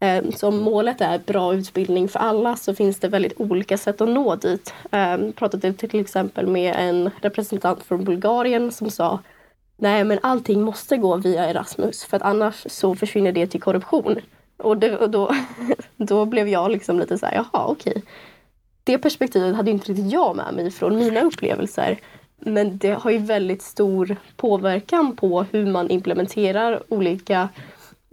Eh, 0.00 0.30
så 0.34 0.48
om 0.48 0.58
målet 0.58 1.00
är 1.00 1.18
bra 1.18 1.54
utbildning 1.54 2.08
för 2.08 2.18
alla 2.18 2.56
så 2.56 2.74
finns 2.74 3.00
det 3.00 3.08
väldigt 3.08 3.40
olika 3.40 3.78
sätt 3.78 4.00
att 4.00 4.08
nå 4.08 4.36
dit. 4.36 4.74
Jag 4.90 5.34
pratade 5.36 5.72
till 5.72 6.00
exempel 6.00 6.46
med 6.46 6.74
en 6.78 7.10
representant 7.20 7.82
från 7.82 8.04
Bulgarien 8.04 8.72
som 8.72 8.90
sa 8.90 9.18
Nej, 9.80 10.04
men 10.04 10.18
allting 10.22 10.62
måste 10.62 10.96
gå 10.96 11.16
via 11.16 11.50
Erasmus 11.50 12.04
för 12.04 12.16
att 12.16 12.22
annars 12.22 12.66
så 12.66 12.94
försvinner 12.94 13.32
det 13.32 13.46
till 13.46 13.62
korruption. 13.62 14.16
Och, 14.56 14.76
det, 14.76 14.96
och 14.96 15.10
då, 15.10 15.34
då 15.96 16.24
blev 16.24 16.48
jag 16.48 16.70
liksom 16.70 16.98
lite 16.98 17.18
så 17.18 17.26
här, 17.26 17.34
jaha 17.34 17.66
okej. 17.66 18.02
Det 18.84 18.98
perspektivet 18.98 19.56
hade 19.56 19.70
inte 19.70 19.92
riktigt 19.92 20.12
jag 20.12 20.36
med 20.36 20.54
mig 20.54 20.70
från 20.70 20.96
mina 20.96 21.20
upplevelser. 21.20 21.98
Men 22.38 22.78
det 22.78 22.90
har 22.90 23.10
ju 23.10 23.18
väldigt 23.18 23.62
stor 23.62 24.16
påverkan 24.36 25.16
på 25.16 25.42
hur 25.52 25.66
man 25.66 25.90
implementerar 25.90 26.82
olika 26.88 27.48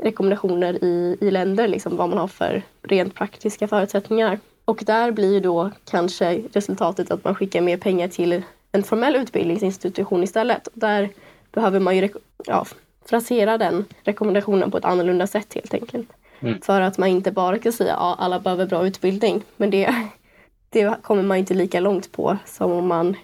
rekommendationer 0.04 0.84
i, 0.84 1.18
i 1.22 1.32
länder, 1.32 1.68
liksom 1.68 1.98
vad 1.98 2.10
man 2.10 2.18
har 2.18 2.28
för 2.28 2.62
rent 2.82 3.16
praktiska 3.16 3.68
förutsättningar. 3.68 4.40
Och 4.66 4.84
där 4.86 5.12
blir 5.12 5.42
då 5.42 5.72
kanske 5.92 6.42
resultatet 6.54 7.12
att 7.12 7.24
man 7.24 7.36
skickar 7.36 7.62
mer 7.62 7.78
pengar 7.78 8.08
till 8.08 8.44
en 8.72 8.84
formell 8.84 9.16
utbildningsinstitution 9.16 10.24
istället. 10.24 10.68
Där 10.74 11.10
behöver 11.56 11.80
man 11.80 11.98
ju 11.98 12.10
ja, 12.46 12.66
frasera 13.06 13.58
den 13.58 13.86
rekommendationen 14.04 14.72
på 14.72 14.78
ett 14.78 14.86
annorlunda 14.86 15.28
sätt 15.28 15.54
helt 15.54 15.74
enkelt. 15.74 16.10
Mm. 16.40 16.62
För 16.62 16.82
att 16.82 16.98
man 16.98 17.10
inte 17.10 17.32
bara 17.32 17.60
kan 17.60 17.74
säga 17.74 17.94
att 17.94 18.00
ja, 18.00 18.16
alla 18.20 18.40
behöver 18.40 18.66
bra 18.66 18.88
utbildning. 18.88 19.44
Men 19.58 19.70
det, 19.70 19.96
det 20.70 20.96
kommer 21.02 21.24
man 21.24 21.38
inte 21.38 21.54
lika 21.54 21.80
långt 21.80 22.12
på 22.12 22.38
som 22.46 22.72
om 22.72 22.88
man 22.88 23.16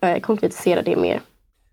eh, 0.00 0.20
konkretiserar 0.20 0.82
det 0.82 0.96
mer. 0.96 1.20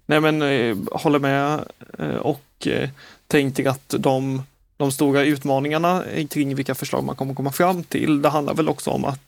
Nej 0.05 0.21
men 0.21 0.41
eh, 0.41 0.77
håller 0.91 1.19
med 1.19 1.59
eh, 1.99 2.15
och 2.15 2.67
eh, 2.67 2.89
tänker 3.27 3.69
att 3.69 3.95
de, 3.99 4.41
de 4.77 4.91
stora 4.91 5.23
utmaningarna 5.23 6.03
kring 6.29 6.55
vilka 6.55 6.75
förslag 6.75 7.03
man 7.03 7.15
kommer 7.15 7.33
komma 7.33 7.51
fram 7.51 7.83
till, 7.83 8.21
det 8.21 8.29
handlar 8.29 8.53
väl 8.53 8.69
också 8.69 8.89
om 8.89 9.05
att, 9.05 9.19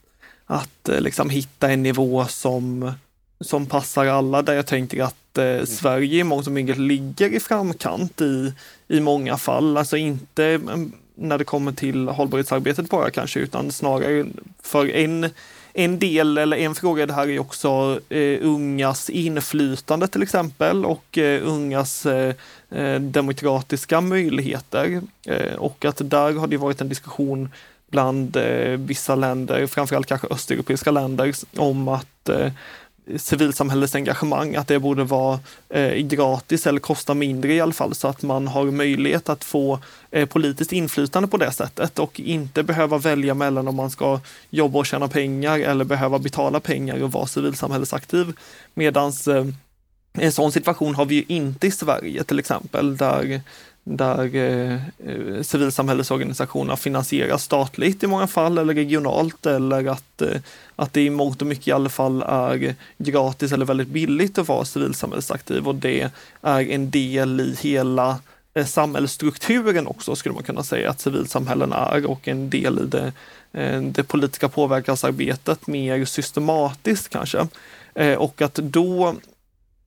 att 0.46 0.88
eh, 0.88 1.00
liksom 1.00 1.30
hitta 1.30 1.70
en 1.70 1.82
nivå 1.82 2.24
som, 2.24 2.92
som 3.40 3.66
passar 3.66 4.06
alla, 4.06 4.42
där 4.42 4.54
jag 4.54 4.66
tänker 4.66 5.02
att 5.02 5.16
eh, 5.38 5.64
Sverige 5.64 6.20
i 6.20 6.24
mångt 6.24 6.46
och 6.46 6.52
mycket 6.52 6.78
ligger 6.78 7.28
i 7.30 7.40
framkant 7.40 8.20
i, 8.20 8.52
i 8.88 9.00
många 9.00 9.36
fall. 9.36 9.76
Alltså 9.76 9.96
inte 9.96 10.44
mm, 10.44 10.92
när 11.14 11.38
det 11.38 11.44
kommer 11.44 11.72
till 11.72 12.08
hållbarhetsarbetet 12.08 12.90
bara 12.90 13.10
kanske, 13.10 13.40
utan 13.40 13.72
snarare 13.72 14.26
för 14.62 14.90
en 14.90 15.30
en 15.76 15.98
del 15.98 16.38
eller 16.38 16.56
en 16.56 16.74
fråga 16.74 17.02
i 17.02 17.06
det 17.06 17.12
här 17.12 17.28
är 17.28 17.38
också 17.38 18.00
eh, 18.08 18.38
ungas 18.42 19.10
inflytande 19.10 20.08
till 20.08 20.22
exempel 20.22 20.84
och 20.84 21.18
eh, 21.18 21.48
ungas 21.48 22.06
eh, 22.06 22.34
eh, 22.70 23.00
demokratiska 23.00 24.00
möjligheter. 24.00 25.00
Eh, 25.26 25.54
och 25.54 25.84
att 25.84 26.10
där 26.10 26.32
har 26.32 26.46
det 26.46 26.56
varit 26.56 26.80
en 26.80 26.88
diskussion 26.88 27.48
bland 27.90 28.36
eh, 28.36 28.78
vissa 28.78 29.14
länder, 29.14 29.66
framförallt 29.66 30.06
kanske 30.06 30.26
östeuropeiska 30.30 30.90
länder, 30.90 31.34
om 31.56 31.88
att 31.88 32.28
eh, 32.28 32.52
civilsamhällets 33.16 33.94
engagemang, 33.94 34.56
att 34.56 34.68
det 34.68 34.78
borde 34.78 35.04
vara 35.04 35.40
eh, 35.68 35.92
gratis 35.94 36.66
eller 36.66 36.80
kosta 36.80 37.14
mindre 37.14 37.54
i 37.54 37.60
alla 37.60 37.72
fall 37.72 37.94
så 37.94 38.08
att 38.08 38.22
man 38.22 38.48
har 38.48 38.64
möjlighet 38.64 39.28
att 39.28 39.44
få 39.44 39.78
eh, 40.10 40.28
politiskt 40.28 40.72
inflytande 40.72 41.28
på 41.28 41.36
det 41.36 41.52
sättet 41.52 41.98
och 41.98 42.20
inte 42.20 42.62
behöva 42.62 42.98
välja 42.98 43.34
mellan 43.34 43.68
om 43.68 43.76
man 43.76 43.90
ska 43.90 44.20
jobba 44.50 44.78
och 44.78 44.86
tjäna 44.86 45.08
pengar 45.08 45.58
eller 45.58 45.84
behöva 45.84 46.18
betala 46.18 46.60
pengar 46.60 47.02
och 47.02 47.12
vara 47.12 47.26
civilsamhällesaktiv. 47.26 48.32
Medans 48.74 49.28
eh, 49.28 49.46
en 50.18 50.32
sån 50.32 50.52
situation 50.52 50.94
har 50.94 51.04
vi 51.04 51.14
ju 51.14 51.24
inte 51.28 51.66
i 51.66 51.70
Sverige 51.70 52.24
till 52.24 52.38
exempel 52.38 52.96
där 52.96 53.40
där 53.84 54.34
eh, 54.36 54.74
eh 54.74 55.42
civilsamhällesorganisationer 55.42 56.76
finansieras 56.76 57.42
statligt 57.42 58.02
i 58.02 58.06
många 58.06 58.26
fall 58.26 58.58
eller 58.58 58.74
regionalt 58.74 59.46
eller 59.46 59.86
att, 59.86 60.22
eh, 60.22 60.40
att 60.76 60.92
det 60.92 61.02
i 61.02 61.10
mångt 61.10 61.42
och 61.42 61.48
mycket 61.48 61.68
i 61.68 61.72
alla 61.72 61.88
fall 61.88 62.22
är 62.22 62.74
gratis 62.98 63.52
eller 63.52 63.66
väldigt 63.66 63.88
billigt 63.88 64.38
att 64.38 64.48
vara 64.48 64.64
civilsamhällesaktiv 64.64 65.68
och 65.68 65.74
det 65.74 66.10
är 66.42 66.60
en 66.60 66.90
del 66.90 67.40
i 67.40 67.56
hela 67.60 68.18
eh, 68.54 68.66
samhällsstrukturen 68.66 69.86
också 69.86 70.16
skulle 70.16 70.34
man 70.34 70.44
kunna 70.44 70.62
säga 70.62 70.90
att 70.90 71.00
civilsamhällen 71.00 71.72
är 71.72 72.10
och 72.10 72.28
en 72.28 72.50
del 72.50 72.78
i 72.78 72.86
det, 72.86 73.12
eh, 73.52 73.82
det 73.82 74.02
politiska 74.02 74.48
påverkansarbetet 74.48 75.66
mer 75.66 76.04
systematiskt 76.04 77.08
kanske. 77.08 77.46
Eh, 77.94 78.14
och 78.14 78.42
att 78.42 78.54
då 78.54 79.14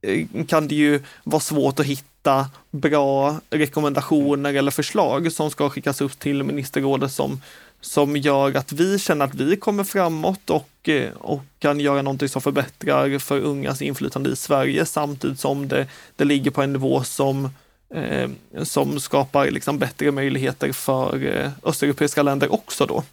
eh, 0.02 0.26
kan 0.48 0.68
det 0.68 0.76
ju 0.76 1.02
vara 1.24 1.40
svårt 1.40 1.80
att 1.80 1.86
hitta 1.86 2.17
hitta 2.28 2.50
bra 2.72 3.40
rekommendationer 3.50 4.54
eller 4.54 4.72
förslag 4.72 5.32
som 5.32 5.52
ska 5.52 5.70
skickas 5.70 6.02
upp 6.02 6.20
till 6.20 6.44
ministerrådet 6.44 7.12
som, 7.12 7.42
som 7.82 8.18
gör 8.18 8.58
att 8.58 8.72
vi 8.72 9.00
känner 9.00 9.26
att 9.26 9.36
vi 9.36 9.58
kommer 9.58 9.84
framåt 9.84 10.50
och, 10.50 10.90
eh, 10.90 11.12
och 11.14 11.42
kan 11.60 11.80
göra 11.80 12.02
någonting 12.02 12.30
som 12.30 12.42
förbättrar 12.42 13.20
för 13.20 13.40
ungas 13.40 13.82
inflytande 13.82 14.30
i 14.30 14.36
Sverige 14.36 14.86
samtidigt 14.86 15.40
som 15.40 15.68
det, 15.68 15.88
det 16.16 16.26
ligger 16.26 16.52
på 16.52 16.62
en 16.62 16.74
nivå 16.74 17.04
som, 17.04 17.50
eh, 17.94 18.30
som 18.64 19.00
skapar 19.00 19.52
liksom 19.52 19.80
bättre 19.80 20.12
möjligheter 20.12 20.72
för 20.72 21.26
eh, 21.26 21.50
östeuropeiska 21.64 22.24
länder 22.24 22.54
också 22.54 22.86
då. 22.86 23.04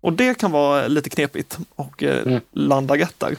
Och 0.00 0.12
det 0.12 0.38
kan 0.38 0.50
vara 0.50 0.86
lite 0.88 1.10
knepigt 1.10 1.58
och 1.76 2.02
eh, 2.02 2.22
mm. 2.26 2.40
landa 2.52 2.96
rätt 2.96 3.20
där. 3.20 3.36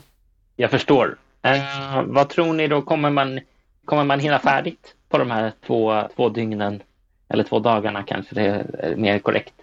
Jag 0.56 0.72
förstår. 0.72 1.16
Eh, 1.42 2.04
vad 2.06 2.30
tror 2.30 2.54
ni 2.54 2.68
då, 2.68 2.82
kommer 2.82 3.10
man, 3.10 3.40
kommer 3.86 4.04
man 4.04 4.20
hinna 4.20 4.40
färdigt? 4.40 4.96
På 5.16 5.20
de 5.20 5.32
här 5.32 5.52
två, 5.68 6.04
två 6.16 6.30
dygnen, 6.30 6.84
eller 7.30 7.44
två 7.44 7.60
dagarna 7.60 8.04
kanske 8.04 8.36
det 8.36 8.66
är 8.80 8.96
mer 8.96 9.20
korrekt. 9.20 9.54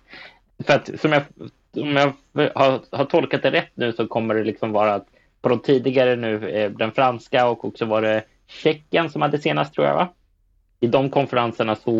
För 0.67 0.75
att 0.75 1.01
som 1.01 1.13
jag, 1.13 1.23
om 1.77 1.97
jag 1.97 2.13
har, 2.55 2.81
har 2.91 3.05
tolkat 3.05 3.43
det 3.43 3.51
rätt 3.51 3.71
nu 3.75 3.93
så 3.93 4.07
kommer 4.07 4.35
det 4.35 4.45
liksom 4.45 4.73
vara 4.73 4.95
att 4.95 5.07
på 5.43 5.49
de 5.49 5.59
tidigare 5.59 6.17
nu, 6.17 6.51
eh, 6.51 6.71
den 6.71 6.93
franska 6.93 7.49
och 7.49 7.65
också 7.65 7.85
var 7.85 8.03
det 8.03 8.23
Tjeckien 8.47 9.11
som 9.11 9.23
hade 9.23 9.39
senast 9.39 9.75
tror 9.75 9.87
jag 9.87 9.95
va? 9.95 10.09
I 10.81 10.87
de 10.87 11.11
konferenserna 11.11 11.77
så 11.77 11.93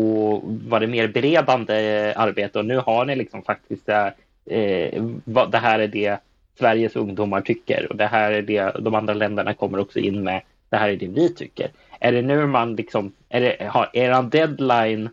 var 0.45 0.79
det 0.79 0.87
mer 0.87 1.07
beredande 1.07 1.75
eh, 1.75 2.19
arbete 2.19 2.59
och 2.59 2.65
nu 2.65 2.77
har 2.77 3.05
ni 3.05 3.15
liksom 3.15 3.43
faktiskt 3.43 3.89
eh, 3.89 4.07
eh, 4.45 5.03
vad, 5.23 5.51
det 5.51 5.57
här 5.57 5.79
är 5.79 5.87
det 5.87 6.17
Sveriges 6.59 6.95
ungdomar 6.95 7.41
tycker 7.41 7.87
och 7.89 7.97
det 7.97 8.07
här 8.07 8.31
är 8.31 8.41
det 8.41 8.71
de 8.79 8.95
andra 8.95 9.13
länderna 9.13 9.53
kommer 9.53 9.79
också 9.79 9.99
in 9.99 10.23
med. 10.23 10.41
Det 10.73 10.77
här 10.77 10.89
är 10.89 10.95
det 10.95 11.07
vi 11.07 11.33
tycker 11.33 11.71
är 11.99 12.11
det 12.11 12.21
nu 12.21 12.47
man 12.47 12.75
liksom, 12.75 13.11
är 13.29 13.41
det, 13.41 13.67
har 13.67 13.89
eran 13.93 14.29
deadline 14.29 15.09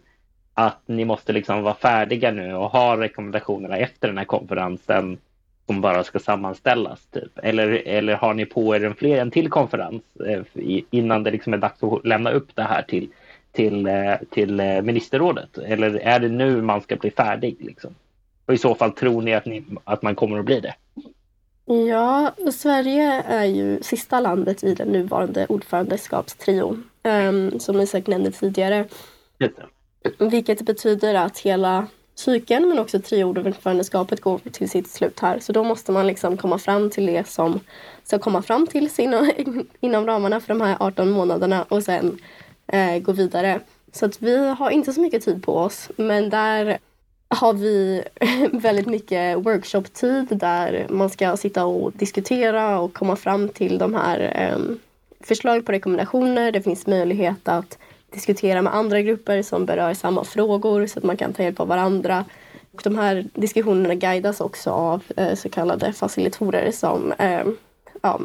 att 0.54 0.80
ni 0.86 1.04
måste 1.04 1.32
liksom 1.32 1.62
vara 1.62 1.74
färdiga 1.74 2.30
nu 2.30 2.54
och 2.54 2.70
ha 2.70 2.96
rekommendationerna 2.96 3.76
efter 3.76 4.08
den 4.08 4.18
här 4.18 4.24
konferensen 4.24 5.18
som 5.66 5.80
bara 5.80 6.04
ska 6.04 6.18
sammanställas? 6.18 7.06
Typ? 7.06 7.38
Eller, 7.42 7.68
eller 7.86 8.14
har 8.14 8.34
ni 8.34 8.46
på 8.46 8.76
er 8.76 8.84
en 8.84 8.94
fler 8.94 9.20
en 9.20 9.30
till 9.30 9.50
konferens 9.50 10.02
eh, 10.26 10.42
innan 10.90 11.22
det 11.22 11.30
liksom 11.30 11.52
är 11.54 11.58
dags 11.58 11.82
att 11.82 12.06
lämna 12.06 12.30
upp 12.30 12.48
det 12.54 12.62
här 12.62 12.82
till, 12.82 13.08
till, 13.52 13.86
eh, 13.86 14.14
till 14.30 14.60
eh, 14.60 14.82
ministerrådet? 14.82 15.58
Eller 15.58 15.94
är 15.94 16.20
det 16.20 16.28
nu 16.28 16.62
man 16.62 16.80
ska 16.80 16.96
bli 16.96 17.10
färdig? 17.10 17.56
Liksom? 17.60 17.94
Och 18.46 18.54
i 18.54 18.58
så 18.58 18.74
fall 18.74 18.92
tror 18.92 19.22
ni 19.22 19.34
att, 19.34 19.46
ni 19.46 19.64
att 19.84 20.02
man 20.02 20.14
kommer 20.14 20.38
att 20.38 20.44
bli 20.44 20.60
det? 20.60 20.74
Ja, 21.70 22.32
Sverige 22.52 23.22
är 23.26 23.44
ju 23.44 23.82
sista 23.82 24.20
landet 24.20 24.64
i 24.64 24.74
den 24.74 24.88
nuvarande 24.88 25.46
ordförandeskapstrion, 25.46 26.90
um, 27.02 27.60
som 27.60 27.80
Isak 27.80 28.06
nämnde 28.06 28.30
tidigare. 28.30 28.88
Vilket 30.18 30.62
betyder 30.62 31.14
att 31.14 31.38
hela 31.38 31.86
cykeln 32.14 32.68
men 32.68 32.78
också 32.78 33.00
trioordförandeskapet 33.00 34.20
går 34.20 34.38
till 34.52 34.70
sitt 34.70 34.90
slut 34.90 35.20
här. 35.20 35.38
Så 35.38 35.52
då 35.52 35.64
måste 35.64 35.92
man 35.92 36.06
liksom 36.06 36.36
komma 36.36 36.58
fram 36.58 36.90
till 36.90 37.06
det 37.06 37.28
som 37.28 37.60
ska 38.04 38.18
komma 38.18 38.42
fram 38.42 38.66
till 38.66 38.88
inom, 38.98 39.32
inom 39.80 40.06
ramarna 40.06 40.40
för 40.40 40.48
de 40.48 40.60
här 40.60 40.76
18 40.80 41.10
månaderna 41.10 41.62
och 41.68 41.82
sen 41.82 42.18
eh, 42.66 42.98
gå 42.98 43.12
vidare. 43.12 43.60
Så 43.92 44.06
att 44.06 44.22
vi 44.22 44.48
har 44.48 44.70
inte 44.70 44.92
så 44.92 45.00
mycket 45.00 45.24
tid 45.24 45.42
på 45.42 45.56
oss 45.56 45.90
men 45.96 46.30
där 46.30 46.78
har 47.30 47.52
vi 47.52 48.02
väldigt 48.52 48.86
mycket 48.86 49.38
workshop-tid 49.38 50.26
där 50.30 50.86
man 50.90 51.10
ska 51.10 51.36
sitta 51.36 51.64
och 51.64 51.92
diskutera 51.92 52.80
och 52.80 52.94
komma 52.94 53.16
fram 53.16 53.48
till 53.48 53.78
de 53.78 53.94
här 53.94 54.32
eh, 54.34 54.76
förslag 55.20 55.66
på 55.66 55.72
rekommendationer. 55.72 56.52
Det 56.52 56.62
finns 56.62 56.86
möjlighet 56.86 57.48
att 57.48 57.78
diskutera 58.12 58.62
med 58.62 58.74
andra 58.74 59.02
grupper 59.02 59.42
som 59.42 59.66
berör 59.66 59.94
samma 59.94 60.24
frågor 60.24 60.86
så 60.86 60.98
att 60.98 61.04
man 61.04 61.16
kan 61.16 61.32
ta 61.32 61.42
hjälp 61.42 61.60
av 61.60 61.68
varandra. 61.68 62.24
Och 62.72 62.80
de 62.84 62.98
här 62.98 63.24
diskussionerna 63.34 63.94
guidas 63.94 64.40
också 64.40 64.70
av 64.70 65.02
eh, 65.16 65.34
så 65.34 65.48
kallade 65.48 65.92
facilitorer 65.92 66.70
som 66.70 67.12
eh, 67.12 67.46
ja, 68.02 68.20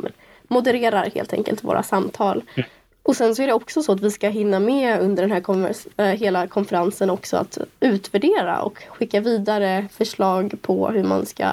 modererar 0.48 1.10
helt 1.16 1.34
enkelt 1.34 1.64
våra 1.64 1.84
samtal. 1.84 2.44
Mm. 2.56 2.70
Och 3.06 3.16
sen 3.16 3.36
så 3.36 3.44
är 3.44 3.48
det 3.48 3.54
också 3.54 3.84
så 3.84 3.92
att 3.92 4.02
vi 4.02 4.12
ska 4.12 4.30
hinna 4.30 4.60
med 4.60 5.02
under 5.02 5.24
den 5.24 5.32
här 5.32 5.42
konvers- 5.42 5.88
äh, 5.98 6.06
hela 6.06 6.48
konferensen 6.48 7.10
också 7.10 7.38
att 7.38 7.58
utvärdera 7.80 8.62
och 8.62 8.84
skicka 8.90 9.20
vidare 9.20 9.88
förslag 9.92 10.54
på 10.62 10.90
hur 10.90 11.04
man 11.04 11.26
ska 11.26 11.46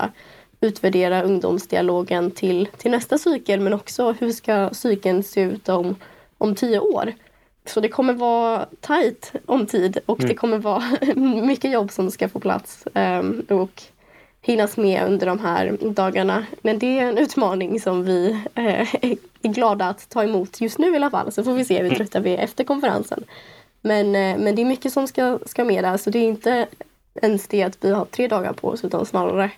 utvärdera 0.60 1.22
ungdomsdialogen 1.22 2.30
till, 2.30 2.68
till 2.76 2.90
nästa 2.90 3.18
cykel 3.18 3.60
men 3.60 3.72
också 3.72 4.12
hur 4.12 4.32
ska 4.32 4.70
cykeln 4.72 5.22
se 5.22 5.40
ut 5.40 5.68
om, 5.68 5.96
om 6.38 6.54
tio 6.54 6.78
år. 6.78 7.12
Så 7.66 7.80
det 7.80 7.88
kommer 7.88 8.12
vara 8.12 8.66
tajt 8.80 9.32
om 9.46 9.66
tid 9.66 9.98
och 10.06 10.20
mm. 10.20 10.28
det 10.28 10.34
kommer 10.34 10.58
vara 10.58 10.84
mycket 11.46 11.72
jobb 11.72 11.92
som 11.92 12.10
ska 12.10 12.28
få 12.28 12.40
plats 12.40 12.84
um, 12.94 13.46
och 13.48 13.82
hinnas 14.42 14.76
med 14.76 15.06
under 15.06 15.26
de 15.26 15.38
här 15.38 15.78
dagarna. 15.80 16.46
Men 16.62 16.78
det 16.78 16.98
är 16.98 17.08
en 17.08 17.18
utmaning 17.18 17.80
som 17.80 18.04
vi 18.04 18.42
uh, 18.58 19.14
är 19.44 19.52
glada 19.52 19.88
att 19.88 20.09
ta 20.09 20.24
emot 20.24 20.61
just 20.61 20.78
nu 20.78 20.92
i 20.92 20.96
alla 20.96 21.11
fall. 21.11 21.33
Så 21.33 21.44
får 21.44 21.55
vi 21.55 21.64
se 21.64 21.74
hur 21.74 21.85
mm. 21.85 21.96
trötta 21.96 22.20
vi 22.20 22.37
är 22.37 22.38
efter 22.38 22.64
konferensen. 22.64 23.24
Men, 23.81 24.07
uh, 24.07 24.44
men 24.44 24.55
det 24.55 24.62
är 24.62 24.66
mycket 24.66 24.92
som 24.92 25.07
ska, 25.07 25.38
ska 25.46 25.64
med 25.64 25.85
där 25.85 25.96
så 25.96 26.11
det 26.11 26.18
är 26.18 26.28
inte 26.28 26.66
ens 27.22 27.48
det 27.48 27.62
att 27.62 27.78
vi 27.81 27.90
har 27.90 28.05
tre 28.05 28.28
dagar 28.28 28.52
på 28.52 28.68
oss 28.68 28.85
utan 28.85 29.07
snarare 29.07 29.50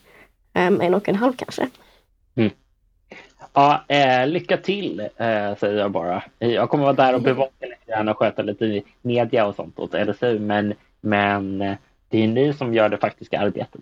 um, 0.54 0.80
en 0.80 0.94
och 0.94 1.08
en 1.08 1.14
halv 1.14 1.32
kanske. 1.32 1.68
Mm. 2.34 2.50
Ja, 3.52 3.84
eh, 3.88 4.26
lycka 4.26 4.56
till 4.56 5.00
eh, 5.00 5.56
säger 5.56 5.74
jag 5.74 5.90
bara. 5.90 6.22
Jag 6.38 6.70
kommer 6.70 6.84
vara 6.84 6.94
där 6.94 7.14
och 7.14 7.22
bevaka 7.22 7.66
lite 7.66 7.92
grann 7.92 8.08
och 8.08 8.18
sköta 8.18 8.42
lite 8.42 8.82
media 9.02 9.46
och 9.46 9.54
sånt 9.54 9.78
åt 9.78 9.92
LSU 9.92 10.38
men, 10.38 10.74
men 11.00 11.60
eh, 11.60 11.76
det 12.08 12.24
är 12.24 12.28
ni 12.28 12.52
som 12.52 12.74
gör 12.74 12.88
det 12.88 12.96
faktiska 12.96 13.40
arbetet. 13.40 13.80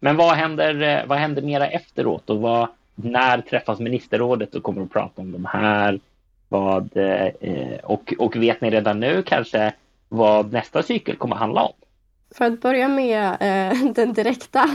Men 0.00 0.16
vad 0.16 0.34
händer, 0.34 0.82
eh, 0.82 1.06
vad 1.06 1.18
händer 1.18 1.42
mera 1.42 1.68
efteråt 1.68 2.30
och 2.30 2.40
vad, 2.40 2.68
när 2.96 3.40
träffas 3.40 3.80
ministerrådet 3.80 4.54
och 4.54 4.62
kommer 4.62 4.82
att 4.82 4.92
prata 4.92 5.22
om 5.22 5.32
de 5.32 5.44
här? 5.44 6.00
Vad, 6.48 6.96
eh, 6.96 7.78
och, 7.82 8.14
och 8.18 8.36
vet 8.36 8.60
ni 8.60 8.70
redan 8.70 9.00
nu 9.00 9.22
kanske 9.22 9.72
vad 10.08 10.52
nästa 10.52 10.82
cykel 10.82 11.16
kommer 11.16 11.34
att 11.34 11.40
handla 11.40 11.62
om? 11.62 11.72
För 12.34 12.44
att 12.44 12.60
börja 12.60 12.88
med 12.88 13.36
eh, 13.40 13.92
den 13.94 14.12
direkta 14.12 14.68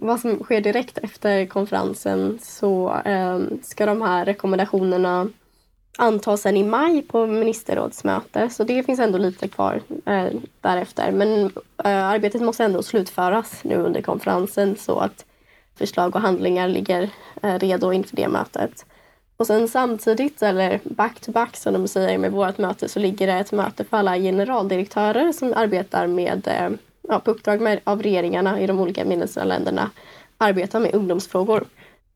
vad 0.00 0.20
som 0.20 0.42
sker 0.42 0.60
direkt 0.60 0.98
efter 0.98 1.46
konferensen 1.46 2.38
så 2.42 3.00
eh, 3.04 3.40
ska 3.62 3.86
de 3.86 4.02
här 4.02 4.24
rekommendationerna 4.24 5.28
antas 5.98 6.40
sen 6.40 6.56
i 6.56 6.64
maj 6.64 7.02
på 7.02 7.26
ministerrådsmöte. 7.26 8.50
Så 8.50 8.64
det 8.64 8.82
finns 8.82 9.00
ändå 9.00 9.18
lite 9.18 9.48
kvar 9.48 9.80
eh, 10.06 10.26
därefter. 10.60 11.12
Men 11.12 11.44
eh, 11.84 12.04
arbetet 12.06 12.42
måste 12.42 12.64
ändå 12.64 12.82
slutföras 12.82 13.64
nu 13.64 13.74
under 13.74 14.02
konferensen 14.02 14.76
så 14.76 14.98
att 14.98 15.24
förslag 15.78 16.16
och 16.16 16.22
handlingar 16.22 16.68
ligger 16.68 17.10
eh, 17.42 17.58
redo 17.58 17.92
inför 17.92 18.16
det 18.16 18.28
mötet. 18.28 18.86
Och 19.36 19.46
sen 19.46 19.68
samtidigt, 19.68 20.42
eller 20.42 20.80
back 20.84 21.20
to 21.20 21.32
back 21.32 21.56
som 21.56 21.72
de 21.72 21.88
säger 21.88 22.18
med 22.18 22.32
vårt 22.32 22.58
möte, 22.58 22.88
så 22.88 22.98
ligger 22.98 23.26
det 23.26 23.32
ett 23.32 23.52
möte 23.52 23.84
för 23.84 23.96
alla 23.96 24.18
generaldirektörer 24.18 25.32
som 25.32 25.52
arbetar 25.56 26.06
med 26.06 26.48
eh, 26.48 26.70
ja, 27.08 27.20
på 27.20 27.30
uppdrag 27.30 27.60
med, 27.60 27.80
av 27.84 28.02
regeringarna 28.02 28.60
i 28.60 28.66
de 28.66 28.80
olika 28.80 29.04
medlemsländerna 29.04 29.90
arbetar 30.38 30.80
med 30.80 30.94
ungdomsfrågor. 30.94 31.64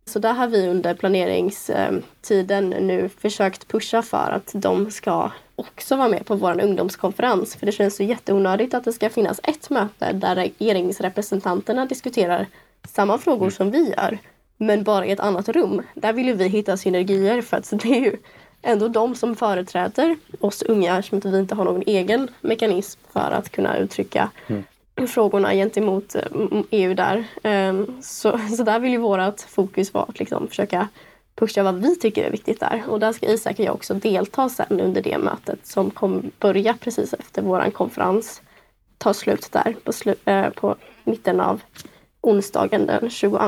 Så 0.07 0.19
där 0.19 0.33
har 0.33 0.47
vi 0.47 0.69
under 0.69 0.95
planeringstiden 0.95 2.73
eh, 2.73 2.83
nu 2.83 3.09
försökt 3.09 3.69
pusha 3.69 4.03
för 4.03 4.31
att 4.31 4.51
de 4.55 4.91
ska 4.91 5.31
också 5.57 5.97
vara 5.97 6.09
med 6.09 6.27
på 6.27 6.35
vår 6.35 6.63
ungdomskonferens. 6.63 7.57
För 7.57 7.67
det 7.67 7.73
känns 7.73 7.97
så 7.97 8.03
jätteonödigt 8.03 8.75
att 8.75 8.85
det 8.85 8.93
ska 8.93 9.11
finnas 9.11 9.41
ett 9.43 9.71
möte 9.71 10.13
där 10.13 10.35
regeringsrepresentanterna 10.35 11.87
diskuterar 11.87 12.47
samma 12.89 13.19
frågor 13.19 13.51
som 13.51 13.71
vi 13.71 13.89
gör, 13.89 14.19
men 14.57 14.85
bara 14.85 15.07
i 15.07 15.11
ett 15.11 15.21
annat 15.21 15.49
rum. 15.49 15.83
Där 15.95 16.13
vill 16.13 16.27
ju 16.27 16.33
vi 16.33 16.49
hitta 16.49 16.77
synergier 16.77 17.43
för 17.43 17.57
att 17.57 17.71
det 17.83 17.97
är 17.97 18.01
ju 18.01 18.17
ändå 18.63 18.89
de 18.89 19.15
som 19.15 19.37
företräder 19.37 20.17
oss 20.41 20.63
unga 20.63 20.99
eftersom 20.99 21.21
vi 21.33 21.39
inte 21.39 21.55
har 21.55 21.65
någon 21.65 21.83
egen 21.87 22.29
mekanism 22.41 23.01
för 23.13 23.31
att 23.31 23.53
kunna 23.53 23.79
uttrycka 23.79 24.31
mm 24.47 24.65
frågorna 24.97 25.53
gentemot 25.53 26.17
EU 26.71 26.91
eh, 26.91 26.97
där. 26.97 27.25
Ehm, 27.43 28.03
så, 28.03 28.41
så 28.57 28.63
där 28.63 28.79
vill 28.79 28.93
ju 28.93 28.99
vårt 28.99 29.41
fokus 29.41 29.95
vara 29.95 30.05
att 30.05 30.19
liksom 30.19 30.49
försöka 30.49 30.89
pusha 31.35 31.63
vad 31.63 31.75
vi 31.75 31.97
tycker 31.97 32.25
är 32.25 32.31
viktigt 32.31 32.61
där. 32.61 32.83
Och 32.89 33.01
där 33.01 33.13
ska 33.13 33.27
Isak 33.27 33.59
och 33.59 33.65
jag 33.65 33.75
också 33.75 33.95
delta 33.95 34.49
sen 34.49 34.81
under 34.81 35.03
det 35.03 35.19
mötet 35.19 35.67
som 35.67 35.91
kommer 35.91 36.23
börja 36.39 36.75
precis 36.81 37.13
efter 37.13 37.43
vår 37.43 37.71
konferens. 37.71 38.43
Ta 38.99 39.15
slut 39.15 39.53
där 39.53 39.77
på, 39.85 39.93
slu 39.93 40.15
äh, 40.25 40.51
på 40.51 40.77
mitten 41.05 41.41
av 41.41 41.61
onsdagen 42.29 42.87
den 42.87 43.11
22. 43.11 43.39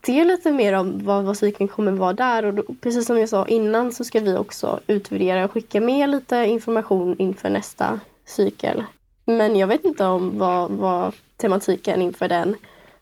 Det 0.00 0.20
är 0.20 0.24
lite 0.24 0.52
mer 0.52 0.72
om 0.72 1.04
vad, 1.04 1.24
vad 1.24 1.36
cykeln 1.36 1.68
kommer 1.68 1.92
vara 1.92 2.12
där 2.12 2.44
och 2.44 2.54
då, 2.54 2.62
precis 2.80 3.06
som 3.06 3.18
jag 3.18 3.28
sa 3.28 3.46
innan 3.46 3.92
så 3.92 4.04
ska 4.04 4.20
vi 4.20 4.36
också 4.36 4.80
utvärdera 4.86 5.44
och 5.44 5.52
skicka 5.52 5.80
med 5.80 6.10
lite 6.10 6.36
information 6.36 7.16
inför 7.18 7.50
nästa 7.50 8.00
cykel. 8.26 8.84
Men 9.24 9.56
jag 9.56 9.66
vet 9.66 9.84
inte 9.84 10.04
om 10.04 10.38
vad, 10.38 10.70
vad 10.70 11.14
tematiken 11.36 12.02
inför 12.02 12.28
den 12.28 12.56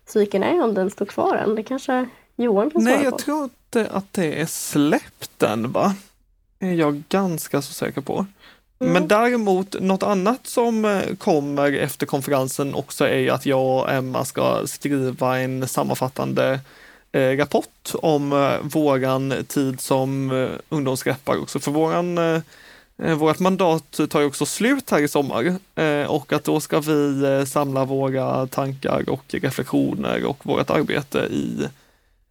cykeln 0.06 0.44
är, 0.44 0.62
om 0.62 0.74
den 0.74 0.90
står 0.90 1.06
kvar 1.06 1.36
än. 1.36 1.54
Det 1.54 1.62
kanske 1.62 2.08
Johan 2.36 2.70
kan 2.70 2.82
svara 2.82 2.94
Nej, 2.94 3.04
jag 3.04 3.12
på. 3.12 3.18
tror 3.18 3.44
inte 3.44 3.90
att 3.92 4.12
det 4.12 4.40
är 4.40 4.46
släppt 4.46 5.42
än, 5.42 5.72
va? 5.72 5.94
är 6.60 6.72
jag 6.72 7.02
ganska 7.08 7.62
så 7.62 7.72
säker 7.72 8.00
på. 8.00 8.26
Mm. 8.80 8.92
Men 8.92 9.08
däremot 9.08 9.80
något 9.80 10.02
annat 10.02 10.46
som 10.46 10.84
eh, 10.84 11.14
kommer 11.18 11.72
efter 11.72 12.06
konferensen 12.06 12.74
också 12.74 13.08
är 13.08 13.30
att 13.30 13.46
jag 13.46 13.78
och 13.78 13.92
Emma 13.92 14.24
ska 14.24 14.66
skriva 14.66 15.38
en 15.38 15.68
sammanfattande 15.68 16.60
eh, 17.12 17.36
rapport 17.36 17.92
om 17.94 18.32
eh, 18.32 18.54
våran 18.62 19.34
tid 19.48 19.80
som 19.80 20.30
eh, 20.70 20.78
också. 21.24 21.58
För 21.58 21.70
våran 21.70 22.18
eh, 22.18 22.40
eh 23.02 23.34
mandat 23.38 24.00
tar 24.10 24.20
ju 24.20 24.26
också 24.26 24.46
slut 24.46 24.90
här 24.90 25.02
i 25.02 25.08
sommar 25.08 25.56
eh, 25.74 26.04
och 26.04 26.32
att 26.32 26.44
då 26.44 26.60
ska 26.60 26.80
vi 26.80 27.44
samla 27.46 27.84
våra 27.84 28.46
tankar 28.46 29.10
och 29.10 29.24
reflektioner 29.28 30.24
och 30.24 30.46
vårt 30.46 30.70
arbete 30.70 31.18
i, 31.18 31.68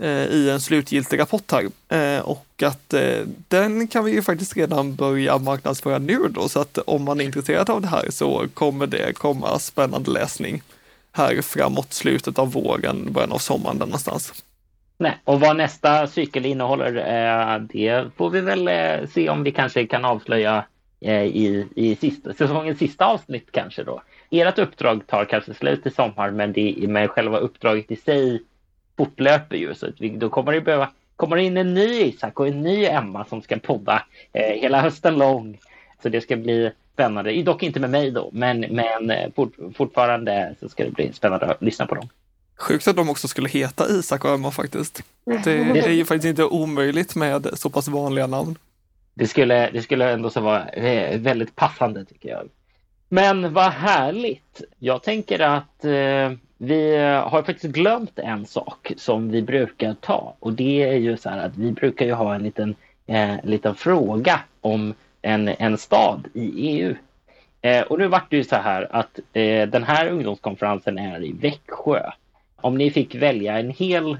Eh, 0.01 0.25
i 0.25 0.49
en 0.49 0.59
slutgiltig 0.59 1.19
rapport 1.19 1.51
här. 1.51 1.65
Eh, 1.89 2.21
och 2.21 2.63
att 2.63 2.93
eh, 2.93 3.25
den 3.47 3.87
kan 3.87 4.05
vi 4.05 4.11
ju 4.11 4.21
faktiskt 4.21 4.57
redan 4.57 4.95
börja 4.95 5.37
marknadsföra 5.37 5.97
nu 5.97 6.19
då, 6.29 6.49
så 6.49 6.59
att 6.59 6.77
om 6.77 7.03
man 7.03 7.21
är 7.21 7.25
intresserad 7.25 7.69
av 7.69 7.81
det 7.81 7.87
här 7.87 8.05
så 8.09 8.47
kommer 8.53 8.87
det 8.87 9.13
komma 9.13 9.59
spännande 9.59 10.11
läsning 10.11 10.61
här 11.11 11.41
framåt 11.41 11.93
slutet 11.93 12.39
av 12.39 12.51
våren, 12.51 13.13
början 13.13 13.31
av 13.31 13.37
sommaren 13.37 13.77
där 13.77 13.85
någonstans. 13.85 14.43
Nej, 14.97 15.17
och 15.23 15.39
vad 15.39 15.57
nästa 15.57 16.07
cykel 16.07 16.45
innehåller, 16.45 16.93
det 17.59 18.05
får 18.17 18.29
vi 18.29 18.41
väl 18.41 18.69
se 19.07 19.29
om 19.29 19.43
vi 19.43 19.51
kanske 19.51 19.87
kan 19.87 20.05
avslöja 20.05 20.65
i, 21.01 21.65
i 21.75 21.95
sista, 21.95 22.33
säsongens 22.33 22.79
sista 22.79 23.05
avsnitt 23.05 23.47
kanske 23.51 23.83
då. 23.83 24.01
Ert 24.31 24.59
uppdrag 24.59 25.07
tar 25.07 25.25
kanske 25.25 25.53
slut 25.53 25.85
i 25.85 25.91
sommar, 25.91 26.31
men, 26.31 26.53
det, 26.53 26.75
men 26.87 27.07
själva 27.07 27.37
uppdraget 27.37 27.91
i 27.91 27.95
sig 27.95 28.41
fortlöper 28.99 29.57
ju. 29.57 29.75
Så 29.75 29.85
att 29.85 30.01
vi, 30.01 30.09
då 30.09 30.29
kommer 30.29 30.51
det 30.51 30.61
behöva 30.61 30.89
kommer 31.15 31.37
in 31.37 31.57
en 31.57 31.73
ny 31.73 32.01
Isak 32.01 32.39
och 32.39 32.47
en 32.47 32.61
ny 32.61 32.85
Emma 32.85 33.25
som 33.25 33.41
ska 33.41 33.57
podda 33.57 34.03
eh, 34.33 34.61
hela 34.61 34.81
hösten 34.81 35.17
lång. 35.17 35.57
Så 36.03 36.09
det 36.09 36.21
ska 36.21 36.35
bli 36.35 36.71
spännande. 36.93 37.43
Dock 37.43 37.63
inte 37.63 37.79
med 37.79 37.89
mig 37.89 38.11
då, 38.11 38.29
men, 38.33 38.59
men 38.59 39.31
fort, 39.35 39.53
fortfarande 39.75 40.55
så 40.59 40.69
ska 40.69 40.83
det 40.83 40.91
bli 40.91 41.13
spännande 41.13 41.45
att 41.45 41.61
lyssna 41.61 41.85
på 41.85 41.95
dem. 41.95 42.09
Sjukt 42.57 42.87
att 42.87 42.95
de 42.95 43.09
också 43.09 43.27
skulle 43.27 43.49
heta 43.49 43.89
Isak 43.89 44.25
och 44.25 44.31
Emma 44.31 44.51
faktiskt. 44.51 45.03
Det, 45.25 45.43
det, 45.43 45.79
är 45.79 45.89
ju 45.89 46.05
faktiskt 46.05 46.29
inte 46.29 46.43
omöjligt 46.43 47.15
med 47.15 47.49
så 47.53 47.69
pass 47.69 47.87
vanliga 47.87 48.27
namn. 48.27 48.57
Det 49.13 49.27
skulle, 49.27 49.69
det 49.71 49.81
skulle 49.81 50.11
ändå 50.11 50.29
så 50.29 50.41
vara 50.41 50.69
eh, 50.69 51.19
väldigt 51.19 51.55
passande 51.55 52.05
tycker 52.05 52.29
jag. 52.29 52.49
Men 53.09 53.53
vad 53.53 53.71
härligt! 53.71 54.61
Jag 54.79 55.03
tänker 55.03 55.39
att 55.39 55.85
eh, 55.85 56.31
vi 56.61 56.95
eh, 56.95 57.29
har 57.29 57.43
faktiskt 57.43 57.73
glömt 57.73 58.19
en 58.19 58.45
sak 58.45 58.91
som 58.97 59.31
vi 59.31 59.41
brukar 59.41 59.93
ta 59.93 60.35
och 60.39 60.53
det 60.53 60.83
är 60.83 60.95
ju 60.95 61.17
så 61.17 61.29
här 61.29 61.45
att 61.45 61.57
vi 61.57 61.71
brukar 61.71 62.05
ju 62.05 62.13
ha 62.13 62.35
en 62.35 62.43
liten, 62.43 62.75
eh, 63.07 63.35
liten 63.43 63.75
fråga 63.75 64.39
om 64.61 64.93
en, 65.21 65.47
en 65.47 65.77
stad 65.77 66.27
i 66.33 66.69
EU. 66.69 66.95
Eh, 67.61 67.81
och 67.81 67.99
nu 67.99 68.07
vart 68.07 68.29
det 68.29 68.37
ju 68.37 68.43
så 68.43 68.55
här 68.55 68.95
att 68.95 69.19
eh, 69.33 69.69
den 69.69 69.83
här 69.83 70.07
ungdomskonferensen 70.07 70.97
är 70.97 71.23
i 71.23 71.31
Växjö. 71.31 72.11
Om 72.55 72.77
ni 72.77 72.91
fick 72.91 73.15
välja 73.15 73.59
en 73.59 73.69
hel 73.69 74.19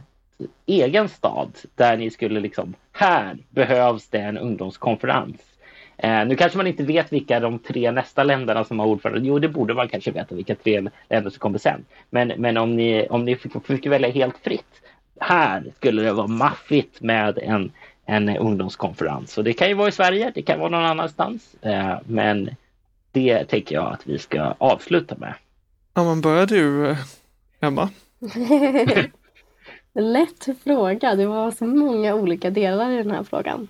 egen 0.65 1.09
stad 1.09 1.51
där 1.75 1.97
ni 1.97 2.09
skulle 2.11 2.39
liksom, 2.39 2.73
här 2.91 3.37
behövs 3.49 4.07
det 4.07 4.19
en 4.19 4.37
ungdomskonferens. 4.37 5.48
Eh, 6.01 6.25
nu 6.25 6.35
kanske 6.35 6.57
man 6.57 6.67
inte 6.67 6.83
vet 6.83 7.13
vilka 7.13 7.39
de 7.39 7.59
tre 7.59 7.91
nästa 7.91 8.23
länderna 8.23 8.63
som 8.63 8.79
har 8.79 8.87
ordförande. 8.87 9.27
Jo, 9.27 9.39
det 9.39 9.47
borde 9.47 9.73
man 9.73 9.87
kanske 9.87 10.11
veta 10.11 10.35
vilka 10.35 10.55
tre 10.55 10.89
länder 11.09 11.29
som 11.29 11.39
kommer 11.39 11.57
sen. 11.57 11.85
Men, 12.09 12.27
men 12.27 12.57
om 12.57 12.75
ni, 12.75 13.07
om 13.09 13.25
ni 13.25 13.35
fick, 13.35 13.65
fick 13.65 13.85
välja 13.85 14.09
helt 14.09 14.37
fritt. 14.37 14.81
Här 15.19 15.63
skulle 15.75 16.01
det 16.01 16.13
vara 16.13 16.27
maffigt 16.27 17.01
med 17.01 17.37
en, 17.37 17.71
en 18.05 18.37
ungdomskonferens. 18.37 19.37
Och 19.37 19.43
det 19.43 19.53
kan 19.53 19.67
ju 19.67 19.73
vara 19.73 19.87
i 19.87 19.91
Sverige, 19.91 20.31
det 20.35 20.41
kan 20.41 20.59
vara 20.59 20.69
någon 20.69 20.85
annanstans. 20.85 21.55
Eh, 21.61 21.97
men 22.05 22.49
det 23.11 23.43
tänker 23.43 23.75
jag 23.75 23.93
att 23.93 24.07
vi 24.07 24.19
ska 24.19 24.55
avsluta 24.57 25.15
med. 25.17 25.33
Ja, 25.93 26.03
men 26.03 26.21
börjar 26.21 26.45
du, 26.45 26.95
Emma? 27.59 27.89
Lätt 29.93 30.47
fråga. 30.63 31.15
Det 31.15 31.25
var 31.25 31.51
så 31.51 31.65
många 31.65 32.15
olika 32.15 32.49
delar 32.49 32.91
i 32.91 32.97
den 32.97 33.11
här 33.11 33.23
frågan. 33.23 33.67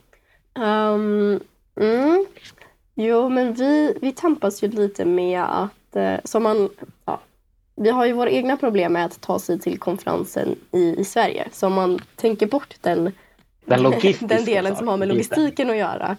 Um, 0.56 1.40
mm. 1.80 2.26
Jo, 2.96 3.30
men 3.30 3.54
vi, 3.54 3.98
vi 4.02 4.12
tampas 4.12 4.64
ju 4.64 4.68
lite 4.68 5.06
med 5.06 5.44
att, 5.44 5.96
eh, 5.96 6.16
som 6.24 6.44
man, 6.44 6.70
ja, 7.06 7.20
vi 7.76 7.90
har 7.90 8.06
ju 8.06 8.14
våra 8.14 8.30
egna 8.30 8.58
problem 8.58 8.94
med 8.94 9.06
att 9.06 9.22
ta 9.22 9.40
sig 9.40 9.60
till 9.60 9.80
konferensen 9.80 10.56
i, 10.72 10.96
i 11.00 11.04
Sverige. 11.04 11.48
Så 11.52 11.68
om 11.68 11.74
man 11.74 12.00
tänker 12.16 12.48
bort 12.48 12.76
den, 12.82 13.12
Den, 13.66 13.84
den 14.20 14.46
delen 14.46 14.76
som 14.76 14.88
har 14.88 14.98
med 14.98 15.08
logistiken 15.08 15.70
att 15.70 15.78
göra 15.78 16.18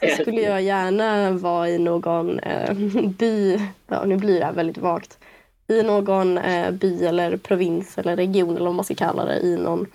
så 0.00 0.06
skulle 0.22 0.40
jag 0.40 0.62
gärna 0.62 1.30
vara 1.30 1.68
i 1.68 1.78
någon 1.78 2.38
eh, 2.38 2.74
by, 3.18 3.60
ja 3.86 4.04
nu 4.04 4.16
blir 4.16 4.38
det 4.38 4.46
här 4.46 4.52
väldigt 4.52 4.78
vagt, 4.78 5.18
i 5.68 5.82
någon 5.82 6.38
eh, 6.38 6.70
by 6.70 7.04
eller 7.04 7.36
provins 7.36 7.98
eller 7.98 8.16
region 8.16 8.56
eller 8.56 8.66
vad 8.66 8.74
man 8.74 8.84
ska 8.84 8.94
kalla 8.94 9.24
det 9.24 9.40
i 9.40 9.56
någon 9.56 9.86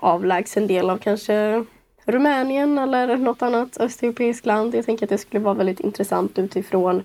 avlägsen 0.00 0.66
del 0.66 0.90
av 0.90 0.98
kanske 0.98 1.64
Rumänien 2.04 2.78
eller 2.78 3.16
något 3.16 3.42
annat 3.42 3.80
östeuropeiskt 3.80 4.46
land. 4.46 4.74
Jag 4.74 4.86
tänker 4.86 5.06
att 5.06 5.10
det 5.10 5.18
skulle 5.18 5.44
vara 5.44 5.54
väldigt 5.54 5.80
intressant 5.80 6.38
utifrån 6.38 7.02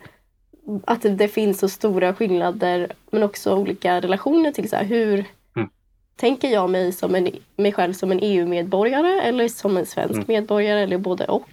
att 0.86 1.02
det 1.02 1.28
finns 1.28 1.60
så 1.60 1.70
stora 1.70 2.14
skillnader 2.14 2.92
men 3.12 3.24
också 3.24 3.56
olika 3.56 4.02
relationer 4.02 4.52
till 4.52 4.70
så 4.70 4.76
här, 4.76 4.84
hur 4.84 5.26
mm. 5.56 5.70
tänker 6.16 6.48
jag 6.48 6.70
mig, 6.70 6.92
som 6.92 7.16
en, 7.16 7.30
mig 7.56 7.72
själv 7.72 7.94
som 7.94 8.12
en 8.12 8.20
EU-medborgare 8.22 9.22
eller 9.22 9.48
som 9.48 9.78
en 9.78 9.86
svensk 9.86 10.16
mm. 10.16 10.26
medborgare 10.28 10.80
eller 10.80 10.98
både 10.98 11.26
och. 11.26 11.50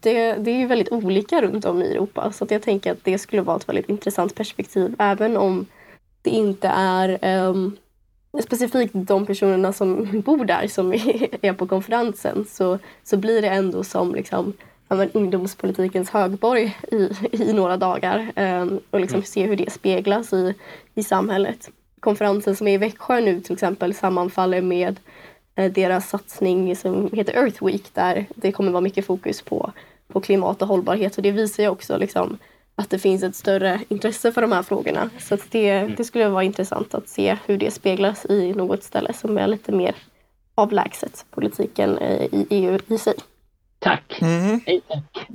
Det, 0.00 0.34
det 0.34 0.50
är 0.50 0.58
ju 0.58 0.66
väldigt 0.66 0.92
olika 0.92 1.42
runt 1.42 1.64
om 1.64 1.82
i 1.82 1.86
Europa 1.86 2.32
så 2.32 2.46
jag 2.50 2.62
tänker 2.62 2.92
att 2.92 3.04
det 3.04 3.18
skulle 3.18 3.42
vara 3.42 3.56
ett 3.56 3.68
väldigt 3.68 3.88
intressant 3.88 4.34
perspektiv 4.34 4.94
även 4.98 5.36
om 5.36 5.66
det 6.22 6.30
inte 6.30 6.68
är 6.68 7.38
um, 7.46 7.76
specifikt 8.42 8.92
de 8.94 9.26
personerna 9.26 9.72
som 9.72 10.20
bor 10.24 10.44
där 10.44 10.66
som 10.68 10.92
är 11.42 11.52
på 11.52 11.66
konferensen 11.66 12.46
så, 12.48 12.78
så 13.04 13.16
blir 13.16 13.42
det 13.42 13.48
ändå 13.48 13.84
som 13.84 14.14
liksom, 14.14 14.52
men, 14.88 15.10
ungdomspolitikens 15.10 16.10
högborg 16.10 16.76
i, 16.92 17.10
i 17.32 17.52
några 17.52 17.76
dagar 17.76 18.32
um, 18.36 18.80
och 18.90 19.00
liksom 19.00 19.16
mm. 19.16 19.26
se 19.26 19.46
hur 19.46 19.56
det 19.56 19.72
speglas 19.72 20.32
i, 20.32 20.54
i 20.94 21.02
samhället. 21.02 21.70
Konferensen 22.00 22.56
som 22.56 22.68
är 22.68 22.72
i 22.72 22.78
Växjö 22.78 23.20
nu 23.20 23.40
till 23.40 23.52
exempel 23.52 23.94
sammanfaller 23.94 24.62
med 24.62 25.00
uh, 25.60 25.72
deras 25.72 26.08
satsning 26.08 26.76
som 26.76 27.10
heter 27.12 27.34
Earth 27.34 27.64
Week 27.64 27.94
där 27.94 28.26
det 28.34 28.52
kommer 28.52 28.72
vara 28.72 28.80
mycket 28.80 29.06
fokus 29.06 29.42
på, 29.42 29.72
på 30.08 30.20
klimat 30.20 30.62
och 30.62 30.68
hållbarhet 30.68 31.16
och 31.16 31.22
det 31.22 31.30
visar 31.30 31.62
ju 31.62 31.68
också 31.68 31.96
liksom, 31.96 32.38
att 32.78 32.90
det 32.90 32.98
finns 32.98 33.22
ett 33.22 33.36
större 33.36 33.80
intresse 33.88 34.32
för 34.32 34.42
de 34.42 34.52
här 34.52 34.62
frågorna. 34.62 35.10
Så 35.18 35.36
det, 35.50 35.70
mm. 35.70 35.94
det 35.96 36.04
skulle 36.04 36.28
vara 36.28 36.44
intressant 36.44 36.94
att 36.94 37.08
se 37.08 37.38
hur 37.46 37.58
det 37.58 37.70
speglas 37.70 38.24
i 38.24 38.52
något 38.52 38.82
ställe 38.82 39.12
som 39.12 39.38
är 39.38 39.46
lite 39.46 39.72
mer 39.72 39.94
avlägset 40.54 41.24
politiken 41.30 41.98
eh, 41.98 42.22
i 42.22 42.46
EU 42.50 42.78
i 42.86 42.98
sig. 42.98 43.14
Tack. 43.78 44.18
Mm. 44.20 44.60
tack. 44.88 45.28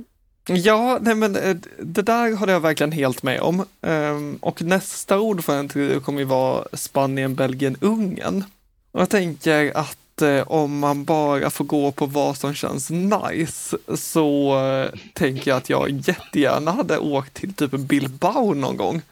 Ja, 0.46 0.98
nej 1.00 1.14
men 1.14 1.36
eh, 1.36 1.56
det 1.78 2.02
där 2.02 2.36
håller 2.36 2.52
jag 2.52 2.60
verkligen 2.60 2.92
helt 2.92 3.22
med 3.22 3.40
om. 3.40 3.64
Ehm, 3.82 4.38
och 4.40 4.62
nästa 4.62 5.18
ordförande 5.18 6.00
kommer 6.00 6.18
ju 6.18 6.24
vara 6.24 6.64
Spanien, 6.72 7.34
Belgien, 7.34 7.76
Ungern. 7.80 8.44
Och 8.92 9.00
jag 9.00 9.10
tänker 9.10 9.76
att 9.76 9.98
eh, 10.22 10.42
om 10.42 10.78
man 10.78 11.04
bara 11.04 11.50
får 11.50 11.64
gå 11.64 11.92
på 11.92 12.06
vad 12.06 12.36
som 12.36 12.54
känns 12.54 12.90
nice 12.90 13.76
så 13.96 14.58
eh, 14.60 15.00
tänker 15.12 15.50
jag 15.50 15.58
att 15.58 15.70
jag 15.70 15.90
jättegärna 15.90 16.70
hade 16.70 16.98
åkt 16.98 17.34
till 17.34 17.54
typ 17.54 17.70
Bilbao 17.70 18.54
någon 18.54 18.76
gång. 18.76 19.02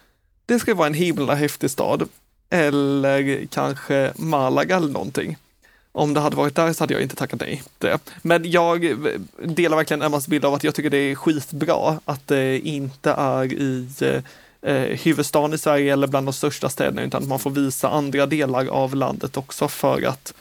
Det 0.46 0.58
skulle 0.58 0.76
vara 0.76 0.86
en 0.86 0.94
himla 0.94 1.34
häftig 1.34 1.70
stad. 1.70 2.08
Eller 2.50 3.46
kanske 3.50 4.12
Malaga 4.16 4.76
eller 4.76 4.88
någonting. 4.88 5.36
Om 5.92 6.14
det 6.14 6.20
hade 6.20 6.36
varit 6.36 6.54
där 6.54 6.72
så 6.72 6.82
hade 6.82 6.94
jag 6.94 7.02
inte 7.02 7.16
tackat 7.16 7.40
nej 7.40 7.62
det. 7.78 7.98
Men 8.22 8.50
jag 8.50 8.84
eh, 8.84 8.96
delar 9.44 9.76
verkligen 9.76 10.02
Emmas 10.02 10.28
bild 10.28 10.44
av 10.44 10.54
att 10.54 10.64
jag 10.64 10.74
tycker 10.74 10.90
det 10.90 10.96
är 10.96 11.14
skitbra 11.14 12.00
att 12.04 12.28
det 12.28 12.58
inte 12.58 13.10
är 13.10 13.52
i 13.52 13.88
eh, 14.00 14.22
eh, 14.72 14.98
huvudstaden 14.98 15.54
i 15.54 15.58
Sverige 15.58 15.92
eller 15.92 16.06
bland 16.06 16.26
de 16.26 16.32
största 16.32 16.68
städerna 16.68 17.02
utan 17.02 17.22
att 17.22 17.28
man 17.28 17.38
får 17.38 17.50
visa 17.50 17.88
andra 17.88 18.26
delar 18.26 18.66
av 18.66 18.94
landet 18.94 19.36
också 19.36 19.68
för 19.68 20.06
att 20.06 20.34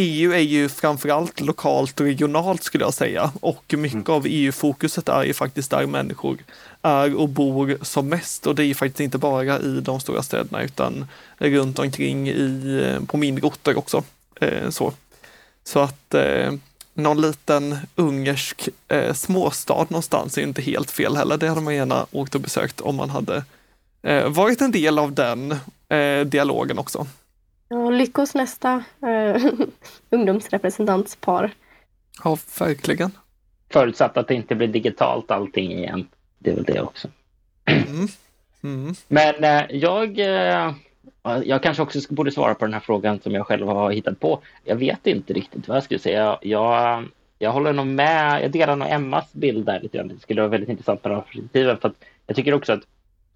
EU 0.00 0.32
är 0.32 0.38
ju 0.38 0.68
framförallt 0.68 1.40
lokalt 1.40 2.00
och 2.00 2.06
regionalt 2.06 2.62
skulle 2.62 2.84
jag 2.84 2.94
säga 2.94 3.32
och 3.40 3.74
mycket 3.76 3.94
mm. 3.94 4.16
av 4.16 4.26
EU-fokuset 4.26 5.08
är 5.08 5.24
ju 5.24 5.34
faktiskt 5.34 5.70
där 5.70 5.86
människor 5.86 6.38
är 6.82 7.14
och 7.14 7.28
bor 7.28 7.78
som 7.82 8.08
mest 8.08 8.46
och 8.46 8.54
det 8.54 8.62
är 8.62 8.66
ju 8.66 8.74
faktiskt 8.74 9.00
inte 9.00 9.18
bara 9.18 9.60
i 9.60 9.80
de 9.80 10.00
stora 10.00 10.22
städerna 10.22 10.62
utan 10.62 11.06
runt 11.38 11.78
omkring 11.78 12.28
i, 12.28 12.96
på 13.06 13.16
mindre 13.16 13.46
orter 13.46 13.78
också. 13.78 14.04
Eh, 14.40 14.70
så. 14.70 14.92
så 15.64 15.80
att 15.80 16.14
eh, 16.14 16.52
någon 16.94 17.20
liten 17.20 17.78
ungersk 17.94 18.68
eh, 18.88 19.14
småstad 19.14 19.86
någonstans 19.88 20.38
är 20.38 20.42
inte 20.42 20.62
helt 20.62 20.90
fel 20.90 21.16
heller. 21.16 21.36
Det 21.36 21.48
hade 21.48 21.60
man 21.60 21.74
gärna 21.74 22.06
åkt 22.10 22.34
och 22.34 22.40
besökt 22.40 22.80
om 22.80 22.96
man 22.96 23.10
hade 23.10 23.44
eh, 24.02 24.28
varit 24.28 24.60
en 24.60 24.70
del 24.70 24.98
av 24.98 25.12
den 25.12 25.52
eh, 25.88 26.20
dialogen 26.26 26.78
också. 26.78 27.06
Ja, 27.68 27.90
lyckos 27.90 28.34
nästa 28.34 28.84
eh, 29.02 29.42
ungdomsrepresentantspar. 30.10 31.50
Ja, 32.24 32.38
verkligen. 32.58 33.10
Förutsatt 33.70 34.16
att 34.16 34.28
det 34.28 34.34
inte 34.34 34.54
blir 34.54 34.68
digitalt 34.68 35.30
allting 35.30 35.72
igen. 35.72 36.08
Det 36.38 36.50
är 36.50 36.54
väl 36.54 36.64
det 36.64 36.80
också. 36.80 37.08
Mm. 37.64 38.08
Mm. 38.62 38.94
Men 39.08 39.44
eh, 39.44 39.76
jag, 39.76 40.18
eh, 40.18 40.72
jag 41.44 41.62
kanske 41.62 41.82
också 41.82 42.14
borde 42.14 42.30
svara 42.30 42.54
på 42.54 42.64
den 42.64 42.74
här 42.74 42.80
frågan 42.80 43.20
som 43.20 43.32
jag 43.32 43.46
själv 43.46 43.66
har 43.66 43.90
hittat 43.90 44.20
på. 44.20 44.40
Jag 44.64 44.76
vet 44.76 45.06
inte 45.06 45.32
riktigt 45.32 45.68
vad 45.68 45.76
jag 45.76 45.84
skulle 45.84 46.00
säga. 46.00 46.38
Jag, 46.42 47.04
jag 47.38 47.52
håller 47.52 47.72
nog 47.72 47.86
med. 47.86 48.42
Jag 48.42 48.50
delar 48.50 48.76
nog 48.76 48.88
Emmas 48.90 49.32
bild 49.32 49.66
där 49.66 49.80
lite 49.80 49.96
grann. 49.96 50.08
Det 50.08 50.20
skulle 50.20 50.40
vara 50.40 50.50
väldigt 50.50 50.70
intressant 50.70 51.04
med 51.04 51.12
de 51.12 51.22
perspektiven. 51.22 51.78
För 51.78 51.88
att 51.88 52.04
jag 52.26 52.36
tycker 52.36 52.54
också 52.54 52.72
att 52.72 52.82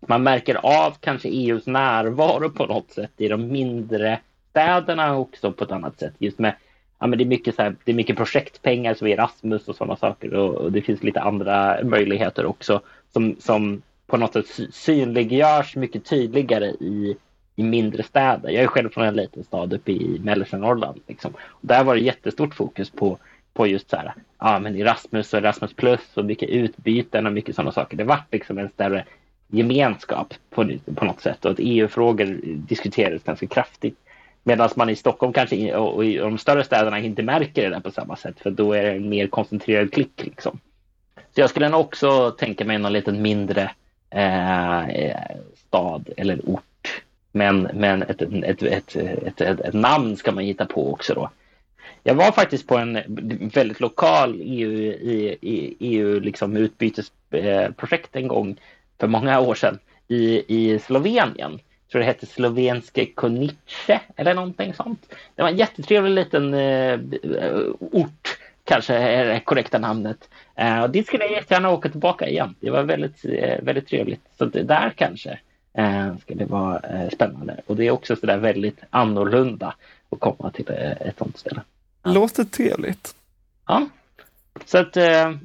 man 0.06 0.22
märker 0.22 0.54
av 0.54 0.96
kanske 1.00 1.28
EUs 1.28 1.66
närvaro 1.66 2.50
på 2.50 2.66
något 2.66 2.90
sätt 2.90 3.12
i 3.16 3.28
de 3.28 3.48
mindre 3.48 4.20
städerna 4.50 5.16
också 5.16 5.52
på 5.52 5.64
ett 5.64 5.72
annat 5.72 5.98
sätt. 5.98 6.14
Just 6.18 6.38
med, 6.38 6.54
ja, 6.98 7.06
men 7.06 7.18
det, 7.18 7.24
är 7.24 7.26
mycket 7.26 7.54
så 7.54 7.62
här, 7.62 7.76
det 7.84 7.92
är 7.92 7.96
mycket 7.96 8.16
projektpengar 8.16 8.94
som 8.94 9.06
Erasmus 9.06 9.68
och 9.68 9.76
sådana 9.76 9.96
saker 9.96 10.34
och, 10.34 10.54
och, 10.54 10.72
det 10.72 10.82
finns 10.82 11.02
lite 11.02 11.20
andra 11.20 11.78
möjligheter 11.84 12.46
också 12.46 12.80
som, 13.12 13.36
som 13.40 13.82
på 14.06 14.16
något 14.16 14.32
sätt 14.32 14.74
synliggörs 14.74 15.76
mycket 15.76 16.04
tydligare 16.04 16.66
i, 16.66 17.16
i 17.56 17.62
mindre 17.62 18.02
städer. 18.02 18.50
Jag 18.50 18.62
är 18.62 18.66
själv 18.66 18.90
från 18.90 19.04
en 19.04 19.16
liten 19.16 19.44
stad 19.44 19.72
uppe 19.72 19.92
i 19.92 20.20
mellersta 20.24 20.56
Norrland. 20.56 21.00
Liksom. 21.06 21.32
Och 21.34 21.66
där 21.66 21.84
var 21.84 21.94
det 21.94 22.00
jättestort 22.00 22.54
fokus 22.54 22.90
på, 22.90 23.18
på 23.52 23.66
just 23.66 23.90
så 23.90 23.96
här, 23.96 24.14
ja, 24.38 24.58
men 24.58 24.76
Erasmus 24.76 25.32
och 25.32 25.38
Erasmus 25.38 25.74
plus 25.74 26.16
och 26.16 26.24
mycket 26.24 26.48
utbyten 26.48 27.26
och 27.26 27.32
mycket 27.32 27.54
sådana 27.54 27.72
saker. 27.72 27.96
Det 27.96 28.04
vart 28.04 28.32
liksom 28.32 28.58
en 28.58 28.68
större 28.68 29.04
gemenskap 29.52 30.34
på, 30.50 30.70
på 30.94 31.04
något 31.04 31.20
sätt 31.20 31.44
och 31.44 31.50
att 31.50 31.58
EU-frågor 31.60 32.40
diskuterades 32.42 33.22
ganska 33.22 33.46
kraftigt. 33.46 33.98
Medan 34.42 34.68
man 34.76 34.90
i 34.90 34.96
Stockholm 34.96 35.32
kanske 35.32 35.76
och 35.76 36.04
i 36.04 36.16
de 36.16 36.38
större 36.38 36.64
städerna 36.64 36.98
inte 36.98 37.22
märker 37.22 37.62
det 37.62 37.68
där 37.68 37.80
på 37.80 37.90
samma 37.90 38.16
sätt 38.16 38.40
för 38.40 38.50
då 38.50 38.72
är 38.72 38.82
det 38.82 38.90
en 38.90 39.08
mer 39.08 39.26
koncentrerad 39.26 39.92
klick. 39.92 40.24
Liksom. 40.24 40.60
Så 41.14 41.40
jag 41.40 41.50
skulle 41.50 41.68
nog 41.68 41.80
också 41.80 42.30
tänka 42.30 42.64
mig 42.64 42.78
någon 42.78 42.92
liten 42.92 43.22
mindre 43.22 43.70
eh, 44.10 44.82
stad 45.54 46.08
eller 46.16 46.40
ort. 46.50 47.02
Men, 47.32 47.68
men 47.74 48.02
ett, 48.02 48.22
ett, 48.22 48.62
ett, 48.62 48.96
ett, 48.96 49.40
ett, 49.40 49.74
namn 49.74 50.16
ska 50.16 50.32
man 50.32 50.44
hitta 50.44 50.66
på 50.66 50.92
också 50.92 51.14
då. 51.14 51.30
Jag 52.02 52.14
var 52.14 52.32
faktiskt 52.32 52.66
på 52.66 52.76
en 52.76 52.98
väldigt 53.54 53.80
lokal 53.80 54.40
EU, 54.40 54.94
EU 55.80 56.20
liksom 56.20 56.56
utbytesprojekt 56.56 58.16
en 58.16 58.28
gång 58.28 58.56
för 59.02 59.08
många 59.08 59.40
år 59.40 59.54
sedan 59.54 59.78
i, 60.08 60.44
i 60.48 60.78
Slovenien. 60.78 61.58
Jag 61.58 61.90
tror 61.90 62.00
det 62.00 62.06
hette 62.06 62.26
Slovenske 62.26 63.06
Konice 63.06 64.00
eller 64.16 64.34
någonting 64.34 64.74
sånt. 64.74 65.14
Det 65.34 65.42
var 65.42 65.48
en 65.48 65.56
jättetrevlig 65.56 66.12
liten 66.14 66.54
eh, 66.54 66.98
ort 67.80 68.38
kanske 68.64 68.94
är 68.94 69.24
det 69.24 69.40
korrekta 69.40 69.78
namnet. 69.78 70.28
Uh, 70.60 70.82
och 70.82 70.90
dit 70.90 71.06
skulle 71.06 71.24
jag 71.24 71.32
jättegärna 71.32 71.70
åka 71.70 71.88
tillbaka 71.88 72.28
igen. 72.28 72.54
Det 72.60 72.70
var 72.70 72.82
väldigt, 72.82 73.24
uh, 73.24 73.62
väldigt 73.62 73.88
trevligt. 73.88 74.20
Så 74.38 74.44
det 74.44 74.62
där 74.62 74.92
kanske 74.96 75.38
ska 76.20 76.34
det 76.34 76.44
vara 76.44 77.02
uh, 77.02 77.10
spännande. 77.10 77.60
Och 77.66 77.76
det 77.76 77.86
är 77.86 77.90
också 77.90 78.16
så 78.16 78.26
där 78.26 78.38
väldigt 78.38 78.80
annorlunda 78.90 79.74
att 80.10 80.20
komma 80.20 80.50
till 80.50 80.68
ett 81.00 81.18
sånt 81.18 81.38
ställe. 81.38 81.60
Låter 82.04 82.44
trevligt. 82.44 83.14
Ja, 83.66 83.86
så 84.64 84.78
att 84.78 84.96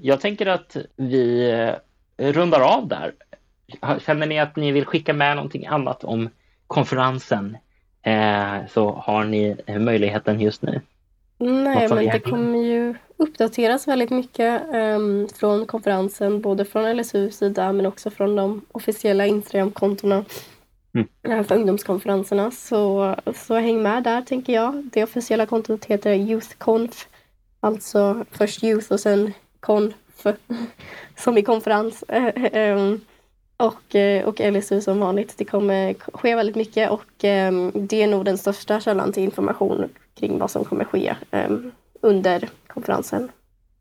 jag 0.01 0.21
tänker 0.21 0.45
att 0.45 0.77
vi 0.95 1.51
rundar 2.17 2.59
av 2.59 2.87
där. 2.87 3.13
Känner 3.99 4.27
ni 4.27 4.39
att 4.39 4.55
ni 4.55 4.71
vill 4.71 4.85
skicka 4.85 5.13
med 5.13 5.35
någonting 5.35 5.65
annat 5.65 6.03
om 6.03 6.29
konferensen 6.67 7.57
så 8.69 8.91
har 8.91 9.23
ni 9.23 9.55
möjligheten 9.79 10.41
just 10.41 10.61
nu. 10.61 10.81
Nej, 11.37 11.87
men 11.89 12.05
det 12.05 12.19
kommer 12.19 12.59
ju 12.59 12.95
uppdateras 13.17 13.87
väldigt 13.87 14.09
mycket 14.09 14.61
um, 14.73 15.27
från 15.35 15.65
konferensen, 15.65 16.41
både 16.41 16.65
från 16.65 16.97
LSUs 16.97 17.37
sida 17.37 17.73
men 17.73 17.85
också 17.85 18.09
från 18.09 18.35
de 18.35 18.61
officiella 18.71 19.25
Instagram-kontona 19.25 20.25
mm. 20.93 21.43
för 21.43 21.55
ungdomskonferenserna. 21.55 22.51
Så, 22.51 23.15
så 23.35 23.55
häng 23.55 23.83
med 23.83 24.03
där, 24.03 24.21
tänker 24.21 24.53
jag. 24.53 24.89
Det 24.93 25.03
officiella 25.03 25.45
kontot 25.45 25.85
heter 25.85 26.13
YouthConf, 26.13 27.07
alltså 27.59 28.25
först 28.31 28.63
Youth 28.63 28.91
och 28.91 28.99
sen 28.99 29.33
Conf, 29.59 29.95
som 31.15 31.37
i 31.37 31.41
konferens 31.41 32.03
och, 33.57 33.95
eh, 33.95 34.25
och 34.25 34.39
LSU 34.39 34.81
som 34.81 34.99
vanligt. 34.99 35.37
Det 35.37 35.45
kommer 35.45 35.93
ske 35.93 36.35
väldigt 36.35 36.55
mycket 36.55 36.89
och 36.89 37.23
ehm, 37.23 37.71
det 37.73 38.03
är 38.03 38.07
nog 38.07 38.25
den 38.25 38.37
största 38.37 38.79
källan 38.79 39.11
till 39.11 39.23
information 39.23 39.89
kring 40.19 40.39
vad 40.39 40.51
som 40.51 40.65
kommer 40.65 40.85
ske 40.85 41.15
ehm, 41.31 41.71
under 42.01 42.49
konferensen. 42.67 43.31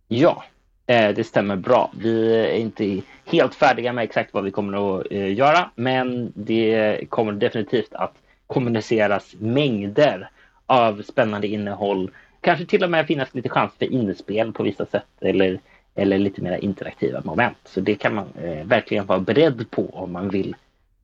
Ja, 0.08 0.44
eh, 0.86 1.08
det 1.08 1.24
stämmer 1.24 1.56
bra. 1.56 1.92
Vi 2.00 2.34
är 2.34 2.54
inte 2.54 3.00
helt 3.24 3.54
färdiga 3.54 3.92
med 3.92 4.04
exakt 4.04 4.34
vad 4.34 4.44
vi 4.44 4.50
kommer 4.50 4.98
att 5.00 5.06
eh, 5.10 5.34
göra, 5.34 5.70
men 5.74 6.32
det 6.34 7.00
kommer 7.08 7.32
definitivt 7.32 7.94
att 7.94 8.14
kommuniceras 8.46 9.34
mängder 9.38 10.30
av 10.66 11.02
spännande 11.02 11.46
innehåll. 11.46 12.10
Kanske 12.40 12.66
till 12.66 12.84
och 12.84 12.90
med 12.90 13.06
finnas 13.06 13.34
lite 13.34 13.48
chans 13.48 13.72
för 13.78 13.92
inspel 13.92 14.52
på 14.52 14.62
vissa 14.62 14.86
sätt 14.86 15.06
eller, 15.20 15.60
eller 15.96 16.18
lite 16.18 16.42
mer 16.42 16.58
interaktiva 16.58 17.20
moment. 17.24 17.56
Så 17.64 17.80
det 17.80 17.94
kan 17.94 18.14
man 18.14 18.28
eh, 18.42 18.66
verkligen 18.66 19.06
vara 19.06 19.20
beredd 19.20 19.70
på 19.70 19.86
om 19.92 20.12
man 20.12 20.28
vill 20.28 20.56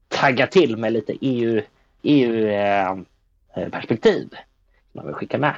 tagga 0.08 0.46
till 0.46 0.76
med 0.76 0.92
lite 0.92 1.16
EU, 1.20 1.62
EU-perspektiv. 2.02 2.68
Eh, 4.32 4.38
man 4.92 5.06
vill 5.06 5.14
skicka 5.14 5.38
med. 5.38 5.54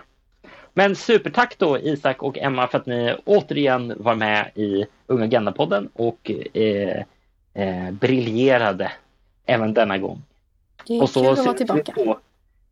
Men 0.73 0.97
supertack 0.97 1.59
då 1.59 1.79
Isak 1.79 2.23
och 2.23 2.39
Emma 2.39 2.69
för 2.69 2.79
att 2.79 2.87
ni 2.87 3.15
återigen 3.25 3.95
var 3.97 4.15
med 4.15 4.51
i 4.55 4.87
Unga 5.07 5.25
Agenda-podden 5.25 5.89
och 5.93 6.31
eh, 6.55 7.03
eh, 7.55 7.91
briljerade 7.91 8.93
även 9.47 9.75
denna 9.75 9.99
gång. 9.99 10.23
Det 10.87 10.97
är 10.97 11.03
och 11.03 11.11
så 11.11 11.21
kul 11.21 11.29
att 11.33 11.39
vara 11.45 11.57
tillbaka. 11.57 11.93
På, 11.93 12.19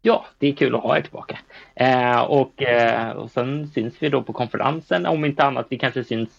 ja, 0.02 0.26
det 0.38 0.48
är 0.48 0.52
kul 0.52 0.74
att 0.74 0.82
ha 0.82 0.96
er 0.96 1.00
tillbaka. 1.00 1.38
Eh, 1.74 2.20
och, 2.20 2.62
eh, 2.62 3.10
och 3.10 3.30
sen 3.30 3.68
syns 3.68 3.94
vi 3.98 4.08
då 4.08 4.22
på 4.22 4.32
konferensen, 4.32 5.06
om 5.06 5.24
inte 5.24 5.44
annat 5.44 5.66
vi 5.68 5.78
kanske 5.78 6.04
syns 6.04 6.30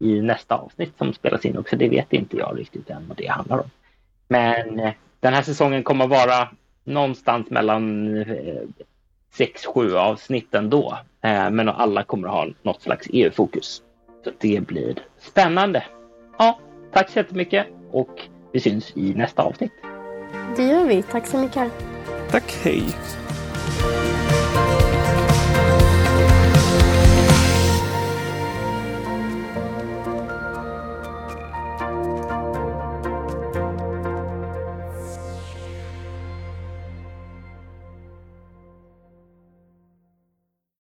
i 0.00 0.20
nästa 0.20 0.54
avsnitt 0.54 0.92
som 0.98 1.12
spelas 1.12 1.44
in 1.44 1.58
också. 1.58 1.76
Det 1.76 1.88
vet 1.88 2.12
inte 2.12 2.36
jag 2.36 2.58
riktigt 2.58 2.90
än 2.90 3.08
vad 3.08 3.16
det 3.16 3.26
handlar 3.26 3.58
om. 3.58 3.70
Men 4.28 4.80
eh, 4.80 4.92
den 5.20 5.34
här 5.34 5.42
säsongen 5.42 5.82
kommer 5.82 6.04
att 6.04 6.10
vara 6.10 6.48
någonstans 6.84 7.50
mellan 7.50 8.16
eh, 8.16 8.62
sex, 9.32 9.66
sju 9.66 9.96
avsnitt 9.96 10.54
ändå. 10.54 10.98
Eh, 11.22 11.50
men 11.50 11.68
alla 11.68 12.02
kommer 12.02 12.28
att 12.28 12.34
ha 12.34 12.48
något 12.62 12.82
slags 12.82 13.08
EU-fokus. 13.10 13.82
Så 14.24 14.30
det 14.40 14.66
blir 14.66 14.94
spännande. 15.18 15.84
Ja, 16.38 16.58
tack 16.92 17.10
så 17.10 17.18
jättemycket 17.18 17.66
och 17.90 18.20
vi 18.52 18.60
syns 18.60 18.92
i 18.96 19.14
nästa 19.14 19.42
avsnitt. 19.42 19.72
Det 20.56 20.62
gör 20.62 20.84
vi. 20.84 21.02
Tack 21.02 21.26
så 21.26 21.38
mycket. 21.38 21.72
Tack, 22.30 22.52
hej. 22.62 22.84